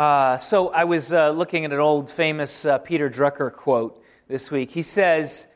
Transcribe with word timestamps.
Uh, 0.00 0.38
so 0.38 0.70
I 0.70 0.84
was 0.84 1.12
uh, 1.12 1.28
looking 1.28 1.66
at 1.66 1.74
an 1.74 1.78
old 1.78 2.08
famous 2.10 2.64
uh, 2.64 2.78
Peter 2.78 3.10
Drucker 3.10 3.52
quote 3.52 4.02
this 4.28 4.50
week. 4.50 4.70
He 4.70 4.80
says, 4.80 5.46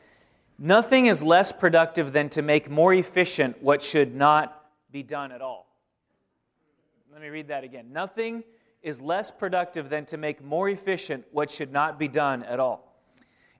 Nothing 0.59 1.07
is 1.07 1.23
less 1.23 1.51
productive 1.51 2.13
than 2.13 2.29
to 2.29 2.43
make 2.43 2.69
more 2.69 2.93
efficient 2.93 3.59
what 3.63 3.81
should 3.81 4.13
not 4.13 4.69
be 4.91 5.01
done 5.01 5.31
at 5.31 5.41
all. 5.41 5.65
Let 7.11 7.23
me 7.23 7.29
read 7.29 7.47
that 7.47 7.63
again. 7.63 7.91
Nothing 7.91 8.43
is 8.83 9.01
less 9.01 9.31
productive 9.31 9.89
than 9.89 10.05
to 10.05 10.17
make 10.17 10.43
more 10.43 10.69
efficient 10.69 11.25
what 11.31 11.49
should 11.49 11.71
not 11.71 11.97
be 11.97 12.07
done 12.07 12.43
at 12.43 12.59
all. 12.59 12.95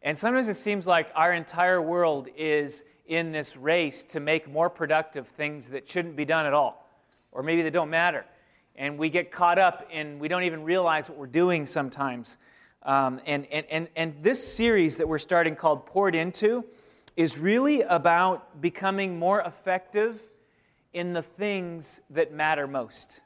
And 0.04 0.16
sometimes 0.16 0.48
it 0.50 0.54
seems 0.54 0.86
like 0.86 1.10
our 1.16 1.34
entire 1.34 1.82
world 1.82 2.28
is 2.38 2.84
in 3.08 3.32
this 3.32 3.58
race 3.58 4.04
to 4.10 4.20
make 4.20 4.48
more 4.48 4.70
productive 4.70 5.30
things 5.30 5.70
that 5.70 5.90
shouldn't 5.90 6.16
be 6.16 6.26
done 6.26 6.46
at 6.46 6.54
all, 6.54 6.88
or 7.32 7.42
maybe 7.42 7.64
they 7.64 7.72
don't 7.72 7.90
matter. 7.90 8.24
And 8.78 8.98
we 8.98 9.10
get 9.10 9.32
caught 9.32 9.58
up 9.58 9.88
and 9.92 10.20
we 10.20 10.28
don't 10.28 10.44
even 10.44 10.64
realize 10.64 11.10
what 11.10 11.18
we're 11.18 11.28
doing 11.28 11.66
sometimes. 11.66 12.38
Um, 12.84 13.20
and, 13.26 13.48
and, 13.52 13.66
and, 13.70 13.88
and 13.96 14.16
this 14.22 14.46
series 14.46 14.98
that 14.98 15.08
we're 15.08 15.18
starting 15.18 15.56
called 15.56 15.86
Poured 15.86 16.14
Into 16.14 16.66
is 17.16 17.38
really 17.38 17.82
about 17.82 18.62
becoming 18.62 19.18
more 19.18 19.42
effective 19.42 20.20
in 20.94 21.14
the 21.14 21.22
things 21.22 22.02
that 22.10 22.32
matter 22.32 22.68
most. 22.68 23.22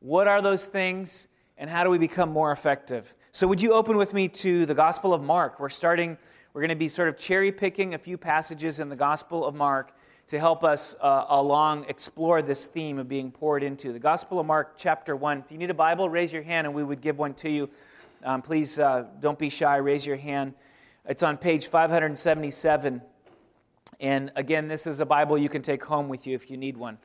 What 0.00 0.26
are 0.26 0.42
those 0.42 0.66
things, 0.66 1.28
and 1.56 1.70
how 1.70 1.84
do 1.84 1.90
we 1.90 1.98
become 1.98 2.30
more 2.30 2.50
effective? 2.50 3.14
So, 3.30 3.46
would 3.46 3.62
you 3.62 3.72
open 3.72 3.96
with 3.96 4.12
me 4.12 4.26
to 4.28 4.66
the 4.66 4.74
Gospel 4.74 5.14
of 5.14 5.22
Mark? 5.22 5.60
We're 5.60 5.68
starting, 5.68 6.18
we're 6.52 6.60
going 6.60 6.70
to 6.70 6.74
be 6.74 6.88
sort 6.88 7.08
of 7.08 7.16
cherry 7.16 7.52
picking 7.52 7.94
a 7.94 7.98
few 7.98 8.18
passages 8.18 8.80
in 8.80 8.88
the 8.88 8.96
Gospel 8.96 9.44
of 9.46 9.54
Mark 9.54 9.92
to 10.28 10.38
help 10.38 10.64
us 10.64 10.94
uh, 11.00 11.26
along 11.28 11.86
explore 11.88 12.42
this 12.42 12.66
theme 12.66 12.98
of 12.98 13.08
being 13.08 13.30
poured 13.30 13.62
into. 13.62 13.92
The 13.92 13.98
Gospel 13.98 14.40
of 14.40 14.46
Mark, 14.46 14.74
chapter 14.76 15.14
1. 15.14 15.38
If 15.38 15.52
you 15.52 15.58
need 15.58 15.70
a 15.70 15.74
Bible, 15.74 16.08
raise 16.08 16.32
your 16.32 16.42
hand 16.42 16.66
and 16.66 16.74
we 16.74 16.82
would 16.82 17.00
give 17.00 17.18
one 17.18 17.34
to 17.34 17.50
you. 17.50 17.68
Um, 18.24 18.40
please 18.40 18.78
uh, 18.78 19.06
don't 19.20 19.38
be 19.38 19.50
shy, 19.50 19.76
raise 19.76 20.06
your 20.06 20.16
hand. 20.16 20.54
It's 21.06 21.22
on 21.22 21.36
page 21.36 21.66
577. 21.66 23.02
And 24.00 24.32
again, 24.36 24.68
this 24.68 24.86
is 24.86 25.00
a 25.00 25.06
Bible 25.06 25.36
you 25.36 25.48
can 25.48 25.62
take 25.62 25.84
home 25.84 26.08
with 26.08 26.26
you 26.26 26.34
if 26.34 26.50
you 26.50 26.56
need 26.56 26.76
one. 26.76 26.98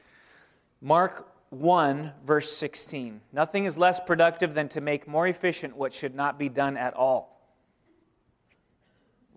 Mark 0.81 1.27
1, 1.49 2.11
verse 2.25 2.51
16. 2.51 3.21
Nothing 3.33 3.65
is 3.65 3.77
less 3.77 3.99
productive 3.99 4.53
than 4.53 4.67
to 4.69 4.81
make 4.81 5.07
more 5.07 5.27
efficient 5.27 5.75
what 5.75 5.93
should 5.93 6.13
not 6.13 6.37
be 6.37 6.49
done 6.49 6.77
at 6.77 6.93
all. 6.93 7.36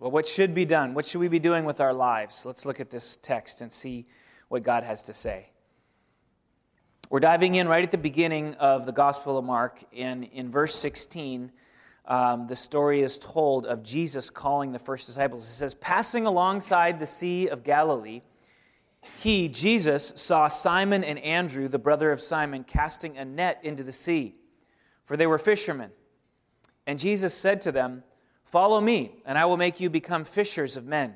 Well, 0.01 0.09
what 0.09 0.27
should 0.27 0.55
be 0.55 0.65
done? 0.65 0.95
What 0.95 1.05
should 1.05 1.19
we 1.19 1.27
be 1.27 1.37
doing 1.37 1.63
with 1.63 1.79
our 1.79 1.93
lives? 1.93 2.43
Let's 2.43 2.65
look 2.65 2.79
at 2.79 2.89
this 2.89 3.19
text 3.21 3.61
and 3.61 3.71
see 3.71 4.07
what 4.47 4.63
God 4.63 4.83
has 4.83 5.03
to 5.03 5.13
say. 5.13 5.49
We're 7.11 7.19
diving 7.19 7.53
in 7.53 7.67
right 7.67 7.83
at 7.83 7.91
the 7.91 7.99
beginning 7.99 8.55
of 8.55 8.87
the 8.87 8.93
Gospel 8.93 9.37
of 9.37 9.45
Mark. 9.45 9.83
And 9.95 10.23
in 10.23 10.49
verse 10.49 10.73
16, 10.73 11.51
um, 12.07 12.47
the 12.47 12.55
story 12.55 13.03
is 13.03 13.19
told 13.19 13.67
of 13.67 13.83
Jesus 13.83 14.31
calling 14.31 14.71
the 14.71 14.79
first 14.79 15.05
disciples. 15.05 15.43
It 15.43 15.53
says, 15.53 15.75
Passing 15.75 16.25
alongside 16.25 16.99
the 16.99 17.05
Sea 17.05 17.49
of 17.49 17.63
Galilee, 17.63 18.23
he, 19.19 19.49
Jesus, 19.49 20.13
saw 20.15 20.47
Simon 20.47 21.03
and 21.03 21.19
Andrew, 21.19 21.67
the 21.67 21.77
brother 21.77 22.11
of 22.11 22.23
Simon, 22.23 22.63
casting 22.63 23.19
a 23.19 23.23
net 23.25 23.59
into 23.61 23.83
the 23.83 23.93
sea, 23.93 24.33
for 25.05 25.15
they 25.15 25.27
were 25.27 25.37
fishermen. 25.37 25.91
And 26.87 26.97
Jesus 26.97 27.35
said 27.35 27.61
to 27.61 27.71
them, 27.71 28.03
Follow 28.51 28.81
me, 28.81 29.13
and 29.25 29.37
I 29.37 29.45
will 29.45 29.55
make 29.55 29.79
you 29.79 29.89
become 29.89 30.25
fishers 30.25 30.75
of 30.75 30.85
men. 30.85 31.15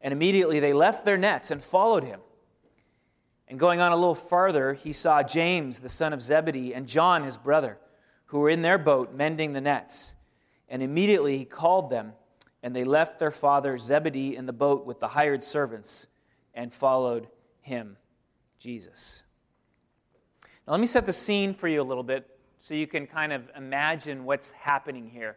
And 0.00 0.12
immediately 0.12 0.58
they 0.58 0.72
left 0.72 1.04
their 1.04 1.16
nets 1.16 1.52
and 1.52 1.62
followed 1.62 2.02
him. 2.02 2.20
And 3.46 3.56
going 3.56 3.78
on 3.78 3.92
a 3.92 3.96
little 3.96 4.16
farther, 4.16 4.74
he 4.74 4.92
saw 4.92 5.22
James, 5.22 5.78
the 5.78 5.88
son 5.88 6.12
of 6.12 6.20
Zebedee, 6.20 6.74
and 6.74 6.88
John, 6.88 7.22
his 7.22 7.38
brother, 7.38 7.78
who 8.26 8.40
were 8.40 8.50
in 8.50 8.62
their 8.62 8.78
boat 8.78 9.14
mending 9.14 9.52
the 9.52 9.60
nets. 9.60 10.16
And 10.68 10.82
immediately 10.82 11.38
he 11.38 11.44
called 11.44 11.88
them, 11.88 12.14
and 12.64 12.74
they 12.74 12.82
left 12.82 13.20
their 13.20 13.30
father 13.30 13.78
Zebedee 13.78 14.34
in 14.34 14.46
the 14.46 14.52
boat 14.52 14.84
with 14.84 14.98
the 14.98 15.08
hired 15.08 15.44
servants 15.44 16.08
and 16.52 16.74
followed 16.74 17.28
him, 17.60 17.96
Jesus. 18.58 19.22
Now, 20.66 20.72
let 20.72 20.80
me 20.80 20.88
set 20.88 21.06
the 21.06 21.12
scene 21.12 21.54
for 21.54 21.68
you 21.68 21.80
a 21.80 21.84
little 21.84 22.02
bit 22.02 22.28
so 22.58 22.74
you 22.74 22.88
can 22.88 23.06
kind 23.06 23.32
of 23.32 23.48
imagine 23.56 24.24
what's 24.24 24.50
happening 24.50 25.08
here. 25.08 25.36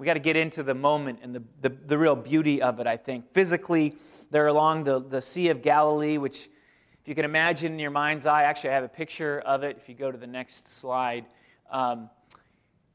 We 0.00 0.06
got 0.06 0.14
to 0.14 0.18
get 0.18 0.34
into 0.34 0.62
the 0.62 0.72
moment 0.72 1.18
and 1.22 1.34
the, 1.34 1.42
the, 1.60 1.68
the, 1.68 1.98
real 1.98 2.16
beauty 2.16 2.62
of 2.62 2.80
it, 2.80 2.86
I 2.86 2.96
think. 2.96 3.34
Physically, 3.34 3.96
they're 4.30 4.46
along 4.46 4.84
the, 4.84 4.98
the 4.98 5.20
Sea 5.20 5.50
of 5.50 5.60
Galilee, 5.60 6.16
which, 6.16 6.48
if 7.02 7.06
you 7.06 7.14
can 7.14 7.26
imagine 7.26 7.74
in 7.74 7.78
your 7.78 7.90
mind's 7.90 8.24
eye, 8.24 8.44
actually, 8.44 8.70
I 8.70 8.74
have 8.76 8.84
a 8.84 8.88
picture 8.88 9.40
of 9.40 9.62
it 9.62 9.76
if 9.76 9.90
you 9.90 9.94
go 9.94 10.10
to 10.10 10.16
the 10.16 10.26
next 10.26 10.68
slide. 10.68 11.26
Um, 11.70 12.08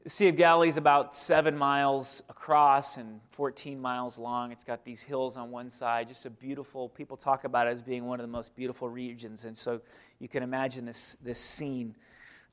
the 0.02 0.10
Sea 0.10 0.26
of 0.26 0.36
Galilee 0.36 0.68
is 0.68 0.78
about 0.78 1.14
seven 1.14 1.56
miles 1.56 2.24
across 2.28 2.96
and 2.96 3.20
14 3.30 3.80
miles 3.80 4.18
long. 4.18 4.50
It's 4.50 4.64
got 4.64 4.84
these 4.84 5.00
hills 5.00 5.36
on 5.36 5.52
one 5.52 5.70
side, 5.70 6.08
just 6.08 6.26
a 6.26 6.30
beautiful, 6.30 6.88
people 6.88 7.16
talk 7.16 7.44
about 7.44 7.68
it 7.68 7.70
as 7.70 7.82
being 7.82 8.06
one 8.06 8.18
of 8.18 8.26
the 8.26 8.32
most 8.32 8.56
beautiful 8.56 8.88
regions. 8.88 9.44
And 9.44 9.56
so 9.56 9.80
you 10.18 10.26
can 10.26 10.42
imagine 10.42 10.84
this, 10.84 11.16
this 11.22 11.38
scene. 11.38 11.94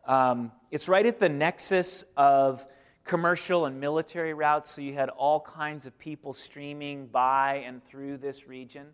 Um, 0.05 0.51
it's 0.69 0.87
right 0.87 1.07
at 1.07 1.17
the 1.17 1.27
nexus 1.27 2.05
of 2.15 2.63
commercial 3.03 3.65
and 3.65 3.79
military 3.79 4.33
routes, 4.33 4.71
so 4.71 4.81
you 4.81 4.93
had 4.93 5.09
all 5.09 5.39
kinds 5.39 5.85
of 5.85 5.97
people 5.97 6.33
streaming 6.33 7.07
by 7.07 7.63
and 7.65 7.83
through 7.85 8.17
this 8.17 8.47
region. 8.47 8.87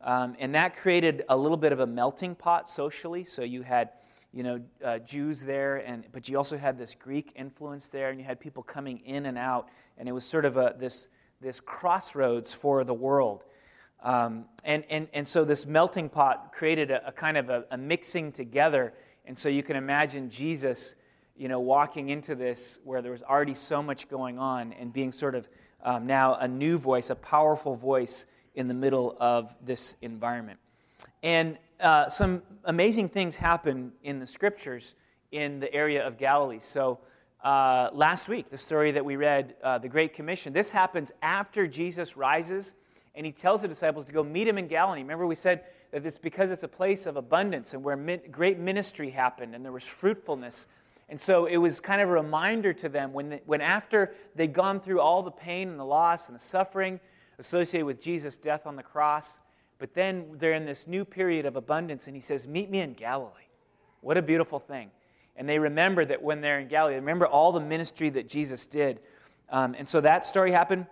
Um, 0.00 0.36
and 0.38 0.54
that 0.54 0.76
created 0.76 1.24
a 1.28 1.36
little 1.36 1.56
bit 1.56 1.72
of 1.72 1.80
a 1.80 1.86
melting 1.86 2.36
pot 2.36 2.68
socially. 2.68 3.24
So 3.24 3.42
you 3.42 3.62
had 3.62 3.90
you 4.32 4.42
know, 4.42 4.60
uh, 4.84 4.98
Jews 4.98 5.40
there, 5.40 5.76
and, 5.76 6.04
but 6.12 6.28
you 6.28 6.36
also 6.36 6.56
had 6.58 6.78
this 6.78 6.94
Greek 6.94 7.32
influence 7.34 7.88
there, 7.88 8.10
and 8.10 8.20
you 8.20 8.26
had 8.26 8.38
people 8.38 8.62
coming 8.62 9.00
in 9.04 9.26
and 9.26 9.38
out, 9.38 9.68
and 9.96 10.08
it 10.08 10.12
was 10.12 10.24
sort 10.24 10.44
of 10.44 10.56
a, 10.56 10.74
this, 10.78 11.08
this 11.40 11.60
crossroads 11.60 12.52
for 12.52 12.84
the 12.84 12.94
world. 12.94 13.44
Um, 14.02 14.44
and, 14.64 14.84
and, 14.90 15.08
and 15.12 15.26
so 15.26 15.44
this 15.44 15.66
melting 15.66 16.10
pot 16.10 16.52
created 16.52 16.90
a, 16.90 17.08
a 17.08 17.12
kind 17.12 17.36
of 17.36 17.48
a, 17.48 17.64
a, 17.70 17.78
mixing 17.78 18.30
together, 18.30 18.92
and 19.24 19.36
so 19.36 19.48
you 19.48 19.62
can 19.62 19.76
imagine 19.76 20.28
Jesus, 20.28 20.94
you 21.38 21.48
know, 21.48 21.60
walking 21.60 22.08
into 22.08 22.34
this 22.34 22.80
where 22.84 23.00
there 23.00 23.12
was 23.12 23.22
already 23.22 23.54
so 23.54 23.82
much 23.82 24.08
going 24.08 24.38
on 24.38 24.72
and 24.72 24.92
being 24.92 25.12
sort 25.12 25.34
of 25.34 25.48
um, 25.82 26.06
now 26.06 26.34
a 26.34 26.48
new 26.48 26.76
voice, 26.76 27.10
a 27.10 27.14
powerful 27.14 27.76
voice 27.76 28.26
in 28.54 28.66
the 28.66 28.74
middle 28.74 29.16
of 29.20 29.54
this 29.64 29.96
environment. 30.02 30.58
And 31.22 31.58
uh, 31.80 32.08
some 32.08 32.42
amazing 32.64 33.08
things 33.08 33.36
happen 33.36 33.92
in 34.02 34.18
the 34.18 34.26
scriptures 34.26 34.94
in 35.30 35.60
the 35.60 35.72
area 35.72 36.06
of 36.06 36.18
Galilee. 36.18 36.58
So, 36.60 36.98
uh, 37.44 37.90
last 37.92 38.28
week, 38.28 38.50
the 38.50 38.58
story 38.58 38.90
that 38.90 39.04
we 39.04 39.14
read, 39.14 39.54
uh, 39.62 39.78
the 39.78 39.88
Great 39.88 40.12
Commission, 40.12 40.52
this 40.52 40.72
happens 40.72 41.12
after 41.22 41.68
Jesus 41.68 42.16
rises 42.16 42.74
and 43.14 43.24
he 43.24 43.30
tells 43.30 43.62
the 43.62 43.68
disciples 43.68 44.04
to 44.06 44.12
go 44.12 44.24
meet 44.24 44.48
him 44.48 44.58
in 44.58 44.66
Galilee. 44.66 45.02
Remember, 45.02 45.26
we 45.26 45.36
said 45.36 45.64
that 45.92 46.04
it's 46.04 46.18
because 46.18 46.50
it's 46.50 46.64
a 46.64 46.68
place 46.68 47.06
of 47.06 47.16
abundance 47.16 47.74
and 47.74 47.82
where 47.82 47.96
great 48.30 48.58
ministry 48.58 49.10
happened 49.10 49.54
and 49.54 49.64
there 49.64 49.72
was 49.72 49.84
fruitfulness. 49.84 50.66
And 51.08 51.20
so 51.20 51.46
it 51.46 51.56
was 51.56 51.80
kind 51.80 52.00
of 52.00 52.08
a 52.08 52.12
reminder 52.12 52.72
to 52.74 52.88
them 52.88 53.12
when, 53.12 53.30
they, 53.30 53.42
when 53.46 53.60
after 53.60 54.14
they'd 54.34 54.52
gone 54.52 54.80
through 54.80 55.00
all 55.00 55.22
the 55.22 55.30
pain 55.30 55.68
and 55.68 55.80
the 55.80 55.84
loss 55.84 56.28
and 56.28 56.34
the 56.34 56.40
suffering 56.40 57.00
associated 57.38 57.86
with 57.86 58.00
Jesus' 58.00 58.36
death 58.36 58.66
on 58.66 58.76
the 58.76 58.82
cross, 58.82 59.40
but 59.78 59.94
then 59.94 60.26
they're 60.38 60.52
in 60.52 60.66
this 60.66 60.86
new 60.86 61.04
period 61.04 61.46
of 61.46 61.56
abundance, 61.56 62.08
and 62.08 62.16
he 62.16 62.20
says, 62.20 62.46
Meet 62.46 62.68
me 62.68 62.80
in 62.80 62.94
Galilee. 62.94 63.32
What 64.00 64.16
a 64.16 64.22
beautiful 64.22 64.58
thing. 64.58 64.90
And 65.36 65.48
they 65.48 65.58
remember 65.58 66.04
that 66.04 66.20
when 66.22 66.40
they're 66.40 66.58
in 66.58 66.68
Galilee, 66.68 66.94
they 66.94 67.00
remember 67.00 67.26
all 67.26 67.52
the 67.52 67.60
ministry 67.60 68.10
that 68.10 68.28
Jesus 68.28 68.66
did. 68.66 69.00
Um, 69.50 69.74
and 69.78 69.88
so 69.88 70.00
that 70.00 70.26
story 70.26 70.50
happened. 70.50 70.86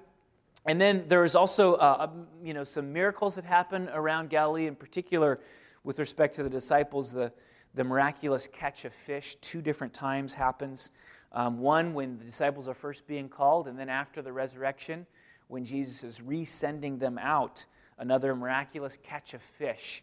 And 0.64 0.80
then 0.80 1.04
there 1.08 1.20
was 1.20 1.34
also 1.34 1.74
uh, 1.74 2.08
um, 2.08 2.26
you 2.42 2.54
know, 2.54 2.64
some 2.64 2.92
miracles 2.92 3.34
that 3.34 3.44
happened 3.44 3.90
around 3.92 4.30
Galilee, 4.30 4.66
in 4.66 4.76
particular 4.76 5.40
with 5.84 5.98
respect 5.98 6.36
to 6.36 6.42
the 6.42 6.50
disciples. 6.50 7.12
The, 7.12 7.32
the 7.76 7.84
miraculous 7.84 8.48
catch 8.48 8.84
of 8.86 8.92
fish, 8.92 9.36
two 9.42 9.60
different 9.60 9.92
times 9.92 10.32
happens. 10.34 10.90
Um, 11.30 11.58
one 11.58 11.92
when 11.92 12.18
the 12.18 12.24
disciples 12.24 12.66
are 12.68 12.74
first 12.74 13.06
being 13.06 13.28
called, 13.28 13.68
and 13.68 13.78
then 13.78 13.90
after 13.90 14.22
the 14.22 14.32
resurrection, 14.32 15.06
when 15.48 15.64
Jesus 15.64 16.02
is 16.02 16.20
resending 16.20 16.98
them 16.98 17.18
out 17.18 17.66
another 17.98 18.34
miraculous 18.34 18.98
catch 19.02 19.34
of 19.34 19.42
fish. 19.42 20.02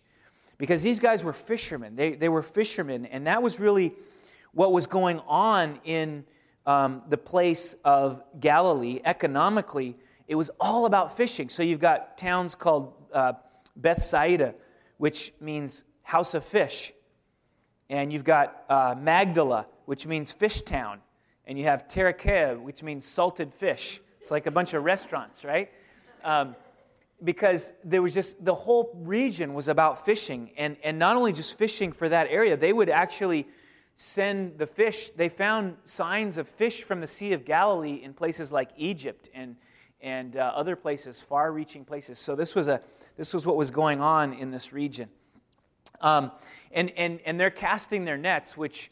Because 0.60 0.84
these 0.84 1.00
guys 1.00 1.24
were 1.24 1.34
fishermen. 1.34 1.96
They, 1.96 2.14
they 2.14 2.30
were 2.30 2.44
fishermen, 2.44 3.08
and 3.08 3.26
that 3.26 3.42
was 3.42 3.60
really 3.60 3.94
what 4.54 4.72
was 4.72 4.86
going 4.86 5.20
on 5.28 5.80
in 5.84 6.26
um, 6.68 7.02
the 7.10 7.18
place 7.18 7.76
of 7.84 8.24
Galilee 8.40 9.02
economically. 9.04 9.98
It 10.28 10.36
was 10.36 10.52
all 10.60 10.86
about 10.86 11.18
fishing. 11.18 11.50
So 11.50 11.64
you've 11.64 11.82
got 11.82 12.20
towns 12.20 12.54
called 12.54 12.94
uh, 13.12 13.34
Bethsaida, 13.76 14.54
which 14.98 15.34
means 15.42 15.86
house 16.04 16.36
of 16.36 16.44
fish. 16.44 16.94
And 17.90 18.12
you've 18.12 18.24
got 18.24 18.64
uh, 18.70 18.96
Magdala, 18.98 19.68
which 19.86 20.06
means 20.08 20.32
fish 20.32 20.62
town. 20.62 21.00
And 21.46 21.58
you 21.58 21.66
have 21.66 21.88
Taricheae, 21.88 22.60
which 22.62 22.84
means 22.84 23.06
salted 23.06 23.54
fish. 23.54 24.00
It's 24.22 24.32
like 24.32 24.46
a 24.46 24.52
bunch 24.52 24.74
of 24.74 24.84
restaurants, 24.84 25.44
right? 25.44 25.70
Um, 26.24 26.56
because 27.24 27.74
there 27.84 28.02
was 28.02 28.14
just 28.14 28.44
the 28.44 28.54
whole 28.54 28.92
region 29.04 29.54
was 29.54 29.68
about 29.68 30.06
fishing 30.06 30.52
and, 30.58 30.78
and 30.84 31.00
not 31.00 31.16
only 31.16 31.32
just 31.32 31.58
fishing 31.58 31.92
for 31.92 32.10
that 32.10 32.28
area 32.28 32.58
they 32.58 32.74
would 32.74 32.90
actually 32.90 33.48
send 33.96 34.58
the 34.58 34.68
fish. 34.68 35.10
They 35.12 35.30
found 35.30 35.78
signs 35.86 36.38
of 36.38 36.48
fish 36.48 36.84
from 36.84 37.02
the 37.02 37.08
Sea 37.08 37.34
of 37.34 37.46
Galilee 37.46 38.02
in 38.04 38.14
places 38.14 38.52
like 38.52 38.70
Egypt 38.76 39.30
and, 39.34 39.56
and 40.02 40.36
uh, 40.36 40.52
other 40.56 40.76
places, 40.76 41.20
far 41.20 41.52
reaching 41.52 41.86
places. 41.86 42.20
So 42.20 42.36
this 42.36 42.56
was, 42.56 42.68
a, 42.68 42.82
this 43.18 43.34
was 43.34 43.46
what 43.46 43.56
was 43.56 43.72
going 43.72 44.02
on 44.02 44.34
in 44.34 44.52
this 44.52 44.74
region. 44.74 45.10
Um, 46.02 46.32
and, 46.74 46.92
and, 46.98 47.20
and 47.26 47.40
they're 47.40 47.50
casting 47.50 48.06
their 48.06 48.18
nets, 48.18 48.58
which 48.58 48.92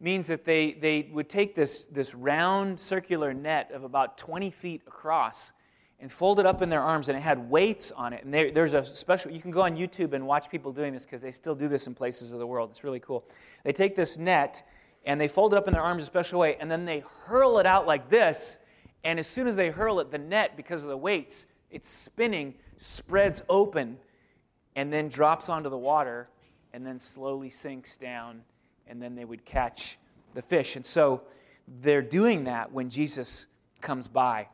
means 0.00 0.26
that 0.26 0.44
they, 0.44 0.72
they 0.72 1.08
would 1.12 1.28
take 1.28 1.54
this, 1.54 1.84
this 1.84 2.14
round 2.14 2.80
circular 2.80 3.32
net 3.32 3.70
of 3.72 3.84
about 3.84 4.18
20 4.18 4.50
feet 4.50 4.82
across 4.86 5.52
and 6.00 6.10
fold 6.10 6.40
it 6.40 6.46
up 6.46 6.62
in 6.62 6.70
their 6.70 6.80
arms, 6.80 7.10
and 7.10 7.18
it 7.18 7.20
had 7.20 7.50
weights 7.50 7.92
on 7.92 8.14
it. 8.14 8.24
And 8.24 8.32
they, 8.32 8.50
there's 8.50 8.72
a 8.72 8.84
special, 8.84 9.30
you 9.30 9.40
can 9.40 9.50
go 9.50 9.60
on 9.60 9.76
YouTube 9.76 10.14
and 10.14 10.26
watch 10.26 10.50
people 10.50 10.72
doing 10.72 10.94
this 10.94 11.04
because 11.04 11.20
they 11.20 11.30
still 11.30 11.54
do 11.54 11.68
this 11.68 11.86
in 11.86 11.94
places 11.94 12.32
of 12.32 12.38
the 12.38 12.46
world. 12.46 12.70
It's 12.70 12.82
really 12.82 13.00
cool. 13.00 13.24
They 13.64 13.72
take 13.72 13.96
this 13.96 14.16
net 14.16 14.66
and 15.04 15.20
they 15.20 15.28
fold 15.28 15.52
it 15.52 15.56
up 15.56 15.66
in 15.66 15.74
their 15.74 15.82
arms 15.82 16.02
a 16.02 16.06
special 16.06 16.40
way, 16.40 16.56
and 16.56 16.70
then 16.70 16.84
they 16.84 17.02
hurl 17.24 17.58
it 17.58 17.66
out 17.66 17.86
like 17.86 18.08
this. 18.08 18.58
And 19.04 19.18
as 19.18 19.26
soon 19.26 19.46
as 19.46 19.56
they 19.56 19.70
hurl 19.70 20.00
it, 20.00 20.10
the 20.10 20.18
net, 20.18 20.56
because 20.56 20.82
of 20.82 20.88
the 20.88 20.96
weights, 20.96 21.46
it's 21.70 21.88
spinning, 21.88 22.54
spreads 22.78 23.42
open, 23.48 23.98
and 24.76 24.92
then 24.92 25.08
drops 25.08 25.48
onto 25.48 25.70
the 25.70 25.78
water, 25.78 26.28
and 26.72 26.86
then 26.86 26.98
slowly 26.98 27.50
sinks 27.50 27.96
down, 27.96 28.42
and 28.86 29.00
then 29.00 29.14
they 29.14 29.24
would 29.24 29.44
catch 29.44 29.98
the 30.34 30.42
fish. 30.42 30.76
And 30.76 30.86
so 30.86 31.22
they're 31.80 32.02
doing 32.02 32.44
that 32.44 32.72
when 32.72 32.90
Jesus 32.90 33.46
comes 33.80 34.08
by. 34.08 34.48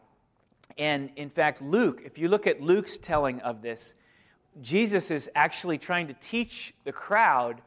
And 0.78 1.10
in 1.16 1.30
fact, 1.30 1.62
Luke, 1.62 2.02
if 2.04 2.18
you 2.18 2.28
look 2.28 2.46
at 2.46 2.60
Luke's 2.60 2.98
telling 2.98 3.40
of 3.40 3.62
this, 3.62 3.94
Jesus 4.60 5.10
is 5.10 5.30
actually 5.34 5.78
trying 5.78 6.08
to 6.08 6.14
teach 6.14 6.74
the 6.84 6.92
crowd, 6.92 7.62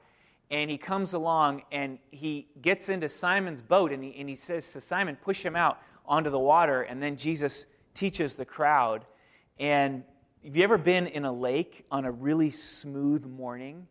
and 0.52 0.70
he 0.70 0.78
comes 0.78 1.14
along 1.14 1.64
and 1.72 2.00
he 2.10 2.48
gets 2.62 2.90
into 2.90 3.08
Simon's 3.08 3.62
boat 3.62 3.92
and 3.92 4.04
he, 4.04 4.16
and 4.18 4.28
he 4.28 4.36
says 4.36 4.72
to 4.74 4.82
Simon, 4.82 5.16
Push 5.16 5.46
him 5.46 5.56
out 5.56 5.80
onto 6.08 6.32
the 6.32 6.40
water. 6.40 6.82
And 6.82 7.02
then 7.02 7.16
Jesus 7.16 7.68
teaches 7.94 8.34
the 8.34 8.46
crowd. 8.46 9.06
And 9.60 10.04
have 10.44 10.56
you 10.56 10.64
ever 10.64 10.80
been 10.80 11.06
in 11.06 11.26
a 11.26 11.32
lake 11.32 11.86
on 11.92 12.06
a 12.06 12.12
really 12.12 12.50
smooth 12.50 13.26
morning 13.26 13.88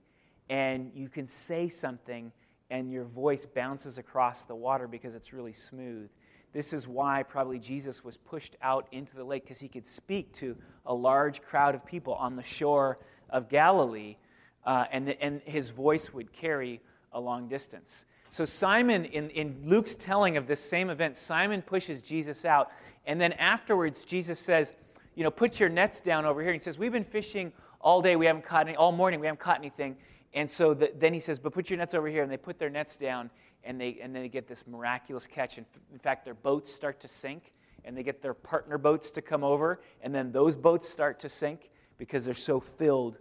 and 0.49 0.91
you 0.95 1.09
can 1.09 1.29
say 1.29 1.69
something 1.69 2.33
and 2.71 2.91
your 2.91 3.05
voice 3.05 3.47
bounces 3.47 3.99
across 3.99 4.43
the 4.43 4.55
water 4.55 4.87
because 4.87 5.15
it's 5.15 5.33
really 5.33 5.53
smooth? 5.53 6.11
This 6.53 6.73
is 6.73 6.89
why 6.89 7.23
probably 7.23 7.59
Jesus 7.59 8.03
was 8.03 8.17
pushed 8.17 8.57
out 8.63 8.89
into 8.91 9.15
the 9.15 9.25
lake 9.25 9.45
because 9.45 9.61
he 9.61 9.69
could 9.69 9.87
speak 9.87 10.33
to 10.35 10.57
a 10.87 10.95
large 10.95 11.43
crowd 11.43 11.75
of 11.75 11.85
people 11.85 12.15
on 12.15 12.37
the 12.37 12.43
shore 12.43 12.99
of 13.29 13.49
Galilee, 13.49 14.17
uh, 14.65 14.87
and, 14.91 15.09
the, 15.09 15.23
and 15.23 15.43
his 15.45 15.71
voice 15.71 16.13
would 16.13 16.33
carry 16.33 16.81
a 17.13 17.21
long 17.21 17.49
distance. 17.49 18.07
So, 18.31 18.45
Simon, 18.45 19.05
in, 19.07 19.31
in 19.31 19.63
Luke's 19.65 19.95
telling 19.95 20.37
of 20.37 20.47
this 20.47 20.61
same 20.61 20.91
event, 20.91 21.17
Simon 21.17 21.63
pushes 21.63 22.03
Jesus 22.03 22.45
out, 22.45 22.71
and 23.07 23.21
then 23.21 23.33
afterwards, 23.35 24.05
Jesus 24.05 24.39
says, 24.39 24.75
You 25.15 25.25
know, 25.25 25.31
put 25.31 25.61
your 25.61 25.69
nets 25.69 26.01
down 26.01 26.27
over 26.27 26.43
here. 26.43 26.53
He 26.53 26.59
says, 26.59 26.79
We've 26.79 26.93
been 26.93 27.05
fishing 27.05 27.53
all 27.81 28.03
day, 28.03 28.17
we 28.17 28.27
haven't 28.27 28.45
caught 28.45 28.69
any, 28.69 28.77
all 28.77 28.93
morning, 28.93 29.21
we 29.21 29.27
haven't 29.27 29.41
caught 29.41 29.59
anything. 29.59 29.97
And 30.35 30.51
so 30.51 30.75
the, 30.75 30.93
then 30.97 31.15
he 31.15 31.21
says, 31.21 31.39
But 31.39 31.53
put 31.53 31.71
your 31.71 31.79
nets 31.79 31.95
over 31.95 32.09
here. 32.09 32.23
And 32.23 32.31
they 32.31 32.37
put 32.37 32.59
their 32.59 32.71
nets 32.71 32.97
down, 32.97 33.31
and 33.65 33.81
they, 33.81 33.99
and 34.03 34.15
then 34.15 34.23
they 34.23 34.29
get 34.29 34.47
this 34.47 34.67
miraculous 34.67 35.27
catch. 35.27 35.59
And 35.59 35.67
in 35.93 35.99
fact, 35.99 36.25
their 36.25 36.35
boats 36.35 36.75
start 36.75 37.01
to 37.01 37.09
sink, 37.09 37.53
and 37.85 37.97
they 37.97 38.03
get 38.03 38.23
their 38.23 38.35
partner 38.35 38.79
boats 38.79 39.11
to 39.13 39.23
come 39.23 39.43
over, 39.43 39.81
and 40.03 40.15
then 40.15 40.33
those 40.33 40.57
boats 40.57 40.89
start 40.89 41.21
to 41.21 41.29
sink 41.29 41.71
because 41.97 42.25
they're 42.25 42.35
so 42.35 42.61
filled 42.61 43.19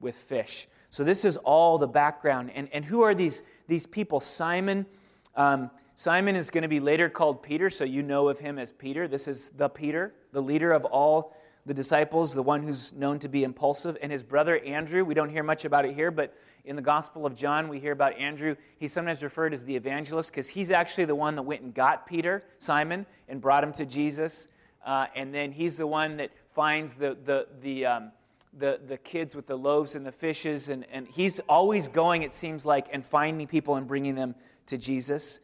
with 0.00 0.14
fish. 0.14 0.68
So 0.90 1.04
this 1.04 1.24
is 1.24 1.36
all 1.38 1.78
the 1.78 1.88
background. 1.88 2.50
And, 2.54 2.68
and 2.72 2.84
who 2.84 3.02
are 3.02 3.14
these, 3.14 3.42
these 3.68 3.86
people? 3.86 4.20
Simon. 4.20 4.86
Um, 5.36 5.70
Simon 5.94 6.34
is 6.34 6.50
going 6.50 6.62
to 6.62 6.68
be 6.68 6.80
later 6.80 7.08
called 7.08 7.42
Peter, 7.42 7.70
so 7.70 7.84
you 7.84 8.02
know 8.02 8.28
of 8.28 8.38
him 8.38 8.58
as 8.58 8.72
Peter. 8.72 9.06
This 9.06 9.28
is 9.28 9.50
the 9.50 9.68
Peter, 9.68 10.14
the 10.32 10.40
leader 10.40 10.72
of 10.72 10.84
all 10.84 11.36
the 11.66 11.74
disciples, 11.74 12.32
the 12.32 12.42
one 12.42 12.62
who's 12.62 12.92
known 12.94 13.18
to 13.18 13.28
be 13.28 13.44
impulsive. 13.44 13.98
And 14.00 14.10
his 14.10 14.22
brother 14.22 14.58
Andrew, 14.60 15.04
we 15.04 15.14
don't 15.14 15.28
hear 15.28 15.42
much 15.42 15.64
about 15.64 15.84
it 15.84 15.94
here, 15.94 16.10
but 16.10 16.34
in 16.64 16.76
the 16.76 16.82
Gospel 16.82 17.26
of 17.26 17.34
John, 17.34 17.68
we 17.68 17.80
hear 17.80 17.92
about 17.92 18.16
Andrew. 18.16 18.56
He's 18.78 18.92
sometimes 18.92 19.22
referred 19.22 19.52
as 19.52 19.64
the 19.64 19.74
evangelist 19.74 20.30
because 20.30 20.48
he's 20.48 20.70
actually 20.70 21.06
the 21.06 21.14
one 21.14 21.36
that 21.36 21.42
went 21.42 21.62
and 21.62 21.74
got 21.74 22.06
Peter, 22.06 22.44
Simon, 22.58 23.06
and 23.28 23.40
brought 23.40 23.64
him 23.64 23.72
to 23.74 23.86
Jesus. 23.86 24.48
Uh, 24.84 25.06
and 25.14 25.34
then 25.34 25.52
he's 25.52 25.76
the 25.76 25.86
one 25.86 26.16
that 26.18 26.30
finds 26.54 26.94
the, 26.94 27.16
the, 27.24 27.46
the, 27.62 27.86
um, 27.86 28.12
the, 28.58 28.80
the 28.86 28.96
kids 28.98 29.34
with 29.34 29.46
the 29.46 29.56
loaves 29.56 29.94
and 29.94 30.04
the 30.04 30.12
fishes. 30.12 30.68
And, 30.68 30.86
and 30.92 31.06
he's 31.08 31.40
always 31.40 31.88
going, 31.88 32.22
it 32.22 32.34
seems 32.34 32.66
like, 32.66 32.88
and 32.92 33.04
finding 33.04 33.46
people 33.46 33.76
and 33.76 33.86
bringing 33.86 34.14
them 34.14 34.34
to 34.66 34.78
Jesus. 34.78 35.40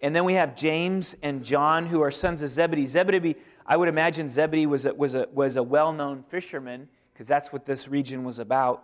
And 0.00 0.14
then 0.14 0.24
we 0.24 0.34
have 0.34 0.54
James 0.54 1.16
and 1.22 1.44
John, 1.44 1.86
who 1.86 2.02
are 2.02 2.10
sons 2.10 2.42
of 2.42 2.50
Zebedee. 2.50 2.86
Zebedee, 2.86 3.36
I 3.66 3.76
would 3.76 3.88
imagine 3.88 4.28
Zebedee 4.28 4.66
was 4.66 4.84
a, 4.84 4.94
was 4.94 5.14
a, 5.14 5.26
was 5.32 5.56
a 5.56 5.62
well 5.62 5.92
known 5.92 6.22
fisherman 6.28 6.88
because 7.12 7.26
that's 7.26 7.52
what 7.52 7.64
this 7.64 7.88
region 7.88 8.24
was 8.24 8.38
about. 8.38 8.82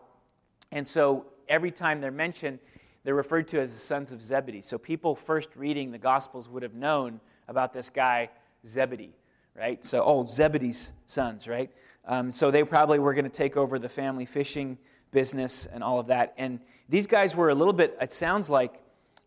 And 0.70 0.88
so 0.88 1.26
every 1.48 1.70
time 1.70 2.00
they're 2.00 2.10
mentioned, 2.10 2.58
they're 3.04 3.14
referred 3.14 3.48
to 3.48 3.60
as 3.60 3.74
the 3.74 3.80
sons 3.80 4.12
of 4.12 4.22
Zebedee. 4.22 4.60
So 4.60 4.78
people 4.78 5.14
first 5.14 5.50
reading 5.56 5.90
the 5.90 5.98
Gospels 5.98 6.48
would 6.48 6.62
have 6.62 6.74
known 6.74 7.20
about 7.48 7.72
this 7.72 7.90
guy, 7.90 8.30
Zebedee, 8.64 9.14
right? 9.56 9.84
So, 9.84 10.04
oh, 10.04 10.26
Zebedee's 10.26 10.92
sons, 11.06 11.48
right? 11.48 11.70
Um, 12.04 12.32
so 12.32 12.50
they 12.50 12.64
probably 12.64 12.98
were 12.98 13.14
going 13.14 13.24
to 13.24 13.30
take 13.30 13.56
over 13.56 13.78
the 13.78 13.88
family 13.88 14.24
fishing 14.24 14.78
business 15.10 15.66
and 15.66 15.82
all 15.82 15.98
of 15.98 16.08
that. 16.08 16.34
And 16.38 16.60
these 16.88 17.06
guys 17.06 17.34
were 17.34 17.50
a 17.50 17.54
little 17.54 17.72
bit, 17.72 17.96
it 18.00 18.12
sounds 18.12 18.48
like, 18.48 18.74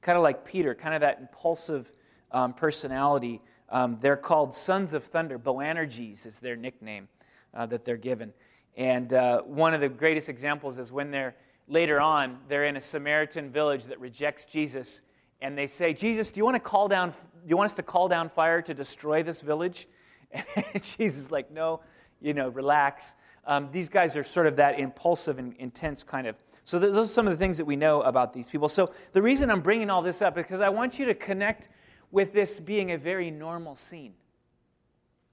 kind 0.02 0.18
of 0.18 0.24
like 0.24 0.46
Peter, 0.46 0.76
kind 0.76 0.94
of 0.94 1.02
that 1.02 1.20
impulsive 1.20 1.92
um, 2.32 2.54
personality. 2.54 3.42
Um, 3.70 3.98
they're 4.02 4.18
called 4.18 4.54
Sons 4.54 4.94
of 4.94 5.04
Thunder. 5.04 5.38
Boanerges 5.38 6.26
is 6.26 6.40
their 6.40 6.56
nickname 6.56 7.08
uh, 7.54 7.66
that 7.68 7.86
they're 7.86 7.98
given. 7.98 8.34
And 8.78 9.14
uh, 9.14 9.42
one 9.44 9.74
of 9.74 9.82
the 9.82 9.90
greatest 9.90 10.30
examples 10.30 10.78
is 10.78 10.92
when 10.92 11.12
they're 11.12 11.36
later 11.68 12.00
on, 12.00 12.40
they're 12.48 12.66
in 12.66 12.78
a 12.78 12.82
Samaritan 12.82 13.50
village 13.50 13.86
that 13.86 14.00
rejects 14.00 14.46
Jesus, 14.46 15.02
and 15.42 15.58
they 15.58 15.68
say, 15.68 15.94
Jesus, 15.94 16.30
do 16.30 16.40
you 16.40 16.46
want 16.46 16.56
to 16.56 16.60
call 16.60 16.88
down, 16.88 17.12
do 17.12 17.16
you 17.48 17.58
want 17.58 17.72
us 17.72 17.76
to 17.76 17.84
call 17.84 18.08
down 18.08 18.30
fire 18.30 18.62
to 18.62 18.74
destroy 18.74 19.24
this 19.24 19.42
village? 19.42 19.88
And 20.74 20.84
Jesus 20.84 21.26
is 21.26 21.32
like, 21.32 21.50
no, 21.50 21.80
you 22.20 22.34
know, 22.34 22.50
relax. 22.50 23.16
Um, 23.46 23.70
these 23.72 23.88
guys 23.88 24.18
are 24.18 24.24
sort 24.24 24.48
of 24.48 24.58
that 24.58 24.80
impulsive 24.80 25.40
and 25.40 25.54
intense 25.58 26.04
kind 26.04 26.28
of. 26.28 26.36
So 26.66 26.78
those 26.78 26.98
are 26.98 27.10
some 27.10 27.28
of 27.28 27.32
the 27.32 27.38
things 27.38 27.58
that 27.58 27.66
we 27.66 27.76
know 27.76 28.02
about 28.02 28.34
these 28.34 28.48
people. 28.48 28.68
So 28.68 28.92
the 29.14 29.22
reason 29.22 29.50
I'm 29.50 29.62
bringing 29.62 29.90
all 29.90 30.02
this 30.02 30.22
up 30.22 30.38
is 30.38 30.44
because 30.44 30.62
I 30.62 30.70
want 30.70 31.00
you 31.00 31.06
to 31.06 31.14
connect 31.14 31.70
with 32.12 32.34
this 32.34 32.60
being 32.60 32.92
a 32.92 32.98
very 32.98 33.32
normal 33.32 33.76
scene. 33.76 34.14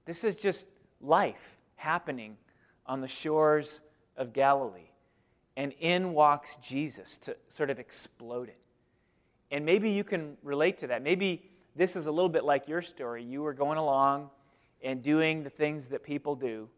This 0.05 0.23
is 0.23 0.35
just 0.35 0.67
life 1.01 1.57
happening 1.75 2.37
on 2.85 3.01
the 3.01 3.07
shores 3.07 3.81
of 4.15 4.31
Galilee 4.31 4.92
and 5.55 5.73
in 5.79 6.13
walks 6.13 6.57
Jesus 6.57 7.17
to 7.19 7.35
sort 7.49 7.69
of 7.69 7.79
explode 7.79 8.49
it. 8.49 8.59
And 9.51 9.65
maybe 9.65 9.91
you 9.91 10.03
can 10.03 10.37
relate 10.41 10.79
to 10.79 10.87
that. 10.87 11.03
Maybe 11.03 11.43
this 11.75 11.95
is 11.95 12.07
a 12.07 12.11
little 12.11 12.29
bit 12.29 12.43
like 12.43 12.67
your 12.67 12.81
story. 12.81 13.23
You 13.23 13.43
were 13.43 13.53
going 13.53 13.77
along 13.77 14.29
and 14.83 15.01
doing 15.01 15.43
the 15.43 15.49
things 15.49 15.87
that 15.87 16.03
people 16.03 16.35
do, 16.35 16.69